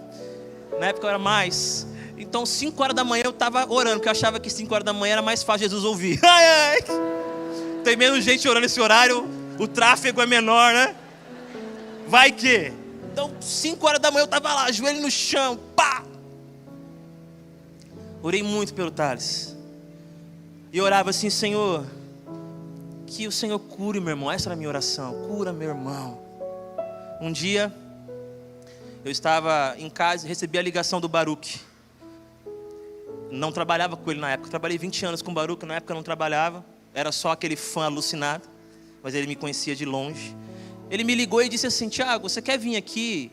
Na 0.79 0.87
época 0.87 1.05
eu 1.05 1.09
era 1.09 1.19
mais. 1.19 1.85
Então, 2.17 2.45
5 2.45 2.81
horas 2.81 2.95
da 2.95 3.03
manhã 3.03 3.23
eu 3.25 3.29
estava 3.29 3.71
orando, 3.71 3.97
porque 3.97 4.07
eu 4.07 4.11
achava 4.11 4.39
que 4.39 4.49
5 4.49 4.73
horas 4.73 4.83
da 4.83 4.91
manhã 4.91 5.13
era 5.13 5.21
mais 5.21 5.43
fácil 5.43 5.69
Jesus 5.69 5.83
ouvir. 5.83 6.19
Ai, 6.25 6.45
ai. 6.45 6.79
Tem 7.83 7.95
menos 7.95 8.23
gente 8.23 8.47
orando 8.47 8.63
nesse 8.63 8.81
horário, 8.81 9.29
o 9.59 9.67
tráfego 9.67 10.19
é 10.19 10.25
menor, 10.25 10.73
né? 10.73 10.95
Vai 12.07 12.31
que. 12.31 12.73
Então, 13.11 13.31
5 13.39 13.85
horas 13.85 14.01
da 14.01 14.09
manhã 14.09 14.23
eu 14.23 14.25
estava 14.25 14.53
lá, 14.53 14.71
joelho 14.71 14.99
no 14.99 15.11
chão, 15.11 15.59
pá! 15.75 16.03
Orei 18.21 18.41
muito 18.41 18.73
pelo 18.73 18.89
Thales. 18.89 19.55
E 20.73 20.81
orava 20.81 21.11
assim, 21.11 21.29
Senhor, 21.29 21.85
que 23.05 23.27
o 23.27 23.31
Senhor 23.31 23.59
cure 23.59 23.99
meu 23.99 24.09
irmão. 24.09 24.31
Essa 24.31 24.49
era 24.49 24.55
a 24.55 24.57
minha 24.57 24.67
oração, 24.67 25.13
cura 25.27 25.53
meu 25.53 25.69
irmão. 25.69 26.19
Um 27.21 27.31
dia, 27.31 27.73
eu 29.05 29.11
estava 29.11 29.75
em 29.77 29.89
casa 29.89 30.25
e 30.25 30.27
recebi 30.27 30.57
a 30.57 30.61
ligação 30.61 30.99
do 30.99 31.07
Baruque 31.07 31.66
não 33.31 33.51
trabalhava 33.51 33.97
com 33.97 34.09
ele 34.09 34.19
na 34.19 34.31
época. 34.31 34.47
Eu 34.47 34.51
trabalhei 34.51 34.77
20 34.77 35.05
anos 35.05 35.21
com 35.21 35.31
o 35.31 35.33
Baruch, 35.33 35.65
na 35.65 35.75
época 35.75 35.93
eu 35.93 35.95
não 35.95 36.03
trabalhava. 36.03 36.65
Era 36.93 37.11
só 37.11 37.31
aquele 37.31 37.55
fã 37.55 37.85
alucinado, 37.85 38.47
mas 39.03 39.13
ele 39.13 39.27
me 39.27 39.35
conhecia 39.35 39.75
de 39.75 39.85
longe. 39.85 40.35
Ele 40.89 41.03
me 41.03 41.13
ligou 41.15 41.41
e 41.41 41.49
disse 41.49 41.67
assim: 41.67 41.89
Tiago, 41.89 42.27
você 42.27 42.41
quer 42.41 42.57
vir 42.57 42.75
aqui? 42.75 43.31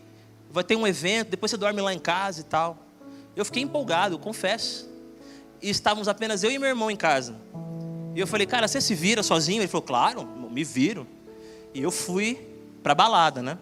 Vai 0.50 0.64
ter 0.64 0.76
um 0.76 0.86
evento, 0.86 1.30
depois 1.30 1.50
você 1.50 1.56
dorme 1.56 1.80
lá 1.80 1.92
em 1.92 1.98
casa 1.98 2.40
e 2.40 2.44
tal. 2.44 2.78
Eu 3.34 3.44
fiquei 3.44 3.62
empolgado, 3.62 4.18
confesso. 4.18 4.88
E 5.60 5.70
estávamos 5.70 6.08
apenas 6.08 6.44
eu 6.44 6.50
e 6.50 6.58
meu 6.58 6.68
irmão 6.68 6.90
em 6.90 6.96
casa. 6.96 7.34
E 8.14 8.20
eu 8.20 8.26
falei, 8.26 8.46
cara, 8.46 8.68
você 8.68 8.80
se 8.80 8.94
vira 8.94 9.22
sozinho? 9.22 9.60
Ele 9.60 9.68
falou, 9.68 9.82
claro, 9.82 10.24
me 10.50 10.62
viro. 10.62 11.06
E 11.72 11.82
eu 11.82 11.90
fui 11.90 12.46
para 12.82 12.94
balada, 12.94 13.42
né? 13.42 13.58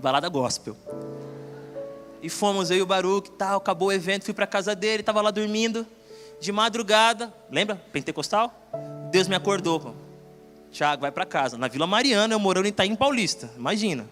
Balada 0.00 0.28
gospel. 0.28 0.76
E 2.22 2.28
fomos 2.28 2.70
eu 2.70 2.76
e 2.78 2.82
o 2.82 2.86
Baruque, 2.86 3.30
tal, 3.30 3.58
acabou 3.58 3.88
o 3.88 3.92
evento, 3.92 4.24
fui 4.24 4.34
para 4.34 4.46
casa 4.46 4.74
dele, 4.74 5.00
estava 5.00 5.20
lá 5.20 5.30
dormindo. 5.30 5.86
De 6.40 6.52
madrugada, 6.52 7.32
lembra? 7.50 7.76
Pentecostal? 7.92 8.54
Deus 9.10 9.28
me 9.28 9.34
acordou. 9.34 9.94
Tiago, 10.70 11.02
vai 11.02 11.10
para 11.10 11.26
casa. 11.26 11.58
Na 11.58 11.68
Vila 11.68 11.86
Mariana, 11.86 12.34
eu 12.34 12.38
morando 12.38 12.66
em 12.66 12.68
Itaim 12.68 12.94
Paulista. 12.94 13.50
Imagina. 13.56 14.08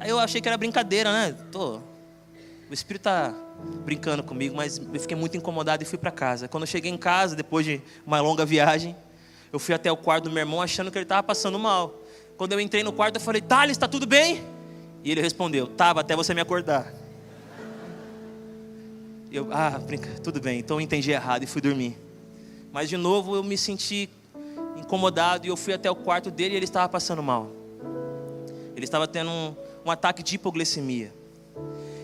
Aí 0.00 0.08
eu 0.08 0.18
achei 0.18 0.40
que 0.40 0.48
era 0.48 0.56
brincadeira, 0.56 1.12
né? 1.12 1.36
Tô. 1.50 1.80
O 2.70 2.74
Espírito 2.74 3.02
tá 3.02 3.34
brincando 3.84 4.22
comigo, 4.22 4.56
mas 4.56 4.78
eu 4.78 5.00
fiquei 5.00 5.16
muito 5.16 5.36
incomodado 5.36 5.82
e 5.82 5.86
fui 5.86 5.98
para 5.98 6.10
casa. 6.10 6.48
Quando 6.48 6.62
eu 6.62 6.66
cheguei 6.66 6.90
em 6.90 6.96
casa, 6.96 7.36
depois 7.36 7.66
de 7.66 7.82
uma 8.06 8.20
longa 8.20 8.46
viagem, 8.46 8.96
eu 9.52 9.58
fui 9.58 9.74
até 9.74 9.92
o 9.92 9.96
quarto 9.96 10.24
do 10.24 10.30
meu 10.30 10.40
irmão 10.40 10.62
achando 10.62 10.90
que 10.90 10.96
ele 10.96 11.04
estava 11.04 11.22
passando 11.22 11.58
mal. 11.58 12.00
Quando 12.36 12.52
eu 12.52 12.60
entrei 12.60 12.82
no 12.82 12.92
quarto, 12.92 13.16
eu 13.16 13.20
falei, 13.20 13.42
Thales, 13.42 13.76
está 13.76 13.86
tudo 13.86 14.06
bem? 14.06 14.42
E 15.04 15.10
ele 15.10 15.20
respondeu: 15.20 15.66
Tava 15.66 16.00
até 16.00 16.14
você 16.14 16.34
me 16.34 16.40
acordar. 16.40 16.92
Eu, 19.30 19.48
ah, 19.50 19.78
brinca, 19.78 20.10
tudo 20.20 20.40
bem, 20.40 20.58
então 20.58 20.76
eu 20.76 20.80
entendi 20.82 21.10
errado 21.10 21.42
e 21.42 21.46
fui 21.46 21.62
dormir. 21.62 21.96
Mas 22.70 22.88
de 22.88 22.98
novo 22.98 23.34
eu 23.34 23.42
me 23.42 23.56
senti 23.56 24.08
incomodado 24.76 25.46
e 25.46 25.48
eu 25.48 25.56
fui 25.56 25.72
até 25.72 25.90
o 25.90 25.94
quarto 25.94 26.30
dele 26.30 26.54
e 26.54 26.56
ele 26.56 26.64
estava 26.64 26.88
passando 26.88 27.22
mal. 27.22 27.50
Ele 28.76 28.84
estava 28.84 29.08
tendo 29.08 29.30
um, 29.30 29.56
um 29.86 29.90
ataque 29.90 30.22
de 30.22 30.34
hipoglicemia. 30.34 31.12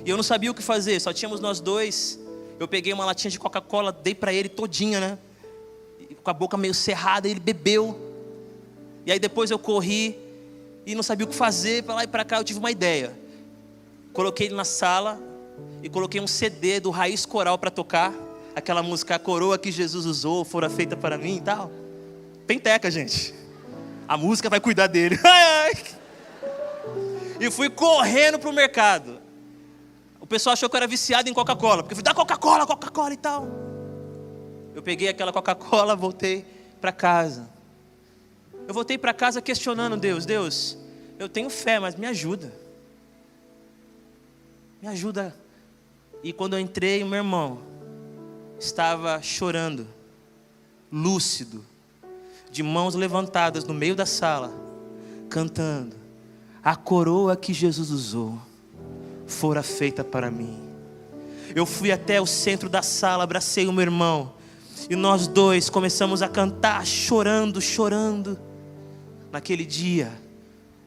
E 0.04 0.11
eu 0.11 0.16
não 0.16 0.22
sabia 0.22 0.50
o 0.50 0.54
que 0.54 0.62
fazer, 0.62 0.98
só 1.00 1.12
tínhamos 1.12 1.38
nós 1.38 1.61
dois. 1.61 2.18
Eu 2.58 2.66
peguei 2.66 2.92
uma 2.94 3.04
latinha 3.04 3.30
de 3.30 3.38
Coca-Cola, 3.38 3.92
dei 3.92 4.14
para 4.14 4.32
ele 4.32 4.48
todinha, 4.48 4.98
né? 4.98 5.18
Com 6.22 6.30
a 6.30 6.34
boca 6.34 6.56
meio 6.56 6.72
cerrada, 6.72 7.28
ele 7.28 7.40
bebeu. 7.40 7.98
E 9.04 9.12
aí 9.12 9.18
depois 9.18 9.50
eu 9.50 9.58
corri 9.58 10.18
e 10.88 10.94
não 10.94 11.03
sabia 11.03 11.27
o 11.27 11.29
que 11.29 11.35
fazer, 11.35 11.83
para 11.83 11.96
lá 11.96 12.05
e 12.05 12.07
para 12.07 12.24
cá 12.24 12.38
eu 12.38 12.44
tive 12.44 12.59
uma 12.59 12.70
ideia. 12.70 13.14
Coloquei 14.11 14.46
ele 14.46 14.55
na 14.55 14.64
sala 14.64 15.20
e 15.83 15.88
coloquei 15.90 16.18
um 16.18 16.27
CD 16.27 16.81
do 16.81 16.88
Raiz 16.88 17.27
Coral 17.27 17.59
para 17.59 17.70
tocar, 17.70 18.11
aquela 18.57 18.83
música 18.83 19.16
A 19.16 19.18
Coroa 19.18 19.59
que 19.59 19.70
Jesus 19.70 20.07
usou, 20.07 20.46
fora 20.46 20.70
feita 20.70 20.96
para 20.96 21.18
mim 21.18 21.37
e 21.37 21.40
tal. 21.42 21.70
Penteca, 22.46 22.90
gente. 22.90 23.35
A 24.09 24.16
música 24.16 24.48
vai 24.48 24.61
cuidar 24.61 24.87
dele. 24.87 25.18
e 27.38 27.51
fui 27.51 27.68
correndo 27.68 28.38
pro 28.38 28.51
mercado. 28.51 29.20
O 30.18 30.27
pessoal 30.27 30.55
achou 30.55 30.70
que 30.70 30.74
eu 30.74 30.79
era 30.79 30.87
viciado 30.87 31.29
em 31.29 31.35
Coca-Cola, 31.35 31.83
porque 31.83 31.92
eu 31.92 31.96
fui 31.96 32.03
dar 32.03 32.14
Coca-Cola, 32.14 32.66
Coca-Cola 32.66 33.12
e 33.12 33.18
tal. 33.18 33.46
Eu 34.74 34.83
peguei 34.83 35.09
aquela 35.09 35.35
Coca-Cola, 35.35 35.94
voltei 35.94 36.46
para 36.81 36.92
casa. 36.92 37.57
Eu 38.68 38.74
voltei 38.74 38.98
para 38.98 39.14
casa 39.14 39.40
questionando 39.40 39.96
Deus: 39.96 40.26
Deus, 40.26 40.76
eu 41.18 41.26
tenho 41.26 41.48
fé, 41.48 41.81
mas 41.81 41.96
me 41.96 42.07
ajuda. 42.07 42.52
Me 44.83 44.88
ajuda. 44.88 45.35
E 46.22 46.35
quando 46.35 46.52
eu 46.52 46.61
entrei, 46.61 47.02
meu 47.02 47.16
irmão 47.16 47.61
estava 48.61 49.22
chorando, 49.22 49.87
lúcido, 50.92 51.64
de 52.50 52.62
mãos 52.62 52.94
levantadas 52.94 53.64
no 53.64 53.72
meio 53.72 53.96
da 53.96 54.04
sala, 54.04 54.52
cantando: 55.31 55.96
A 56.62 56.76
coroa 56.76 57.35
que 57.37 57.54
Jesus 57.54 57.90
usou 57.90 58.38
fora 59.26 59.62
feita 59.62 60.04
para 60.04 60.31
mim. 60.31 60.62
Eu 61.54 61.64
fui 61.64 61.90
até 61.90 62.20
o 62.20 62.26
centro 62.26 62.68
da 62.68 62.83
sala, 62.83 63.24
abracei 63.24 63.66
o 63.66 63.72
meu 63.72 63.81
irmão, 63.81 64.35
e 64.90 64.94
nós 64.94 65.26
dois 65.26 65.70
começamos 65.70 66.20
a 66.20 66.28
cantar, 66.28 66.87
chorando, 66.87 67.62
chorando. 67.62 68.47
Naquele 69.30 69.66
dia, 69.66 70.12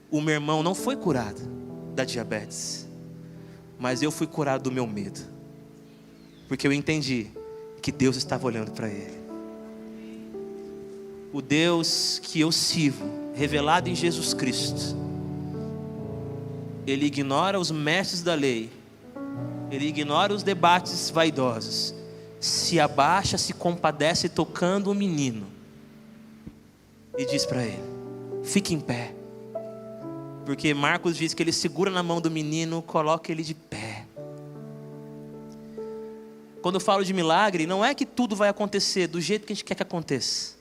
o 0.10 0.20
meu 0.20 0.34
irmão 0.34 0.64
não 0.64 0.74
foi 0.74 0.96
curado 0.96 1.42
da 1.96 2.04
diabetes, 2.04 2.88
mas 3.80 4.02
eu 4.02 4.12
fui 4.12 4.28
curado 4.28 4.64
do 4.64 4.72
meu 4.72 4.88
medo, 4.88 5.20
porque 6.48 6.68
eu 6.68 6.74
entendi 6.74 7.28
que 7.82 7.92
Deus 7.92 8.16
estava 8.16 8.46
olhando 8.46 8.72
para 8.72 8.88
ele. 8.88 9.22
O 11.34 11.42
Deus 11.42 12.20
que 12.22 12.40
eu 12.40 12.52
sirvo, 12.52 13.06
revelado 13.34 13.90
em 13.90 13.96
Jesus 13.96 14.34
Cristo, 14.34 14.98
ele 16.86 17.06
ignora 17.06 17.60
os 17.60 17.72
mestres 17.72 18.22
da 18.22 18.34
lei, 18.34 18.70
ele 19.70 19.88
ignora 19.88 20.34
os 20.34 20.44
debates 20.44 21.10
vaidosos, 21.10 21.94
se 22.40 22.80
abaixa, 22.80 23.38
se 23.38 23.54
compadece 23.54 24.28
tocando 24.28 24.92
o 24.92 24.96
menino 24.96 25.48
e 27.18 27.26
diz 27.26 27.46
para 27.46 27.64
ele: 27.64 27.91
Fique 28.44 28.74
em 28.74 28.80
pé. 28.80 29.14
Porque 30.46 30.74
Marcos 30.74 31.16
diz 31.16 31.34
que 31.34 31.44
ele 31.44 31.52
segura 31.52 31.92
na 31.92 32.02
mão 32.02 32.20
do 32.20 32.32
menino, 32.32 32.82
coloca 32.82 33.32
ele 33.32 33.44
de 33.44 33.54
pé. 33.54 34.06
Quando 36.62 36.76
eu 36.76 36.82
falo 36.82 37.04
de 37.04 37.14
milagre, 37.14 37.66
não 37.66 37.84
é 37.84 37.94
que 37.96 38.06
tudo 38.06 38.36
vai 38.36 38.50
acontecer 38.50 39.08
do 39.08 39.20
jeito 39.20 39.46
que 39.46 39.54
a 39.54 39.56
gente 39.56 39.66
quer 39.66 39.76
que 39.76 39.84
aconteça, 39.84 40.56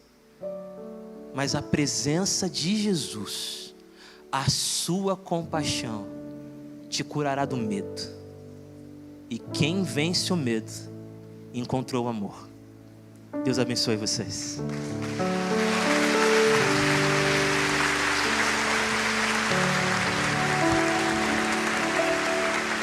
mas 1.34 1.54
a 1.54 1.60
presença 1.60 2.48
de 2.48 2.76
Jesus, 2.76 3.74
a 4.32 4.48
sua 4.48 5.14
compaixão, 5.14 6.06
te 6.88 7.04
curará 7.04 7.44
do 7.44 7.56
medo. 7.56 8.02
E 9.28 9.38
quem 9.38 9.82
vence 9.82 10.32
o 10.32 10.36
medo, 10.36 10.72
encontrou 11.52 12.06
o 12.06 12.08
amor. 12.08 12.48
Deus 13.44 13.58
abençoe 13.58 13.96
vocês. 13.96 14.58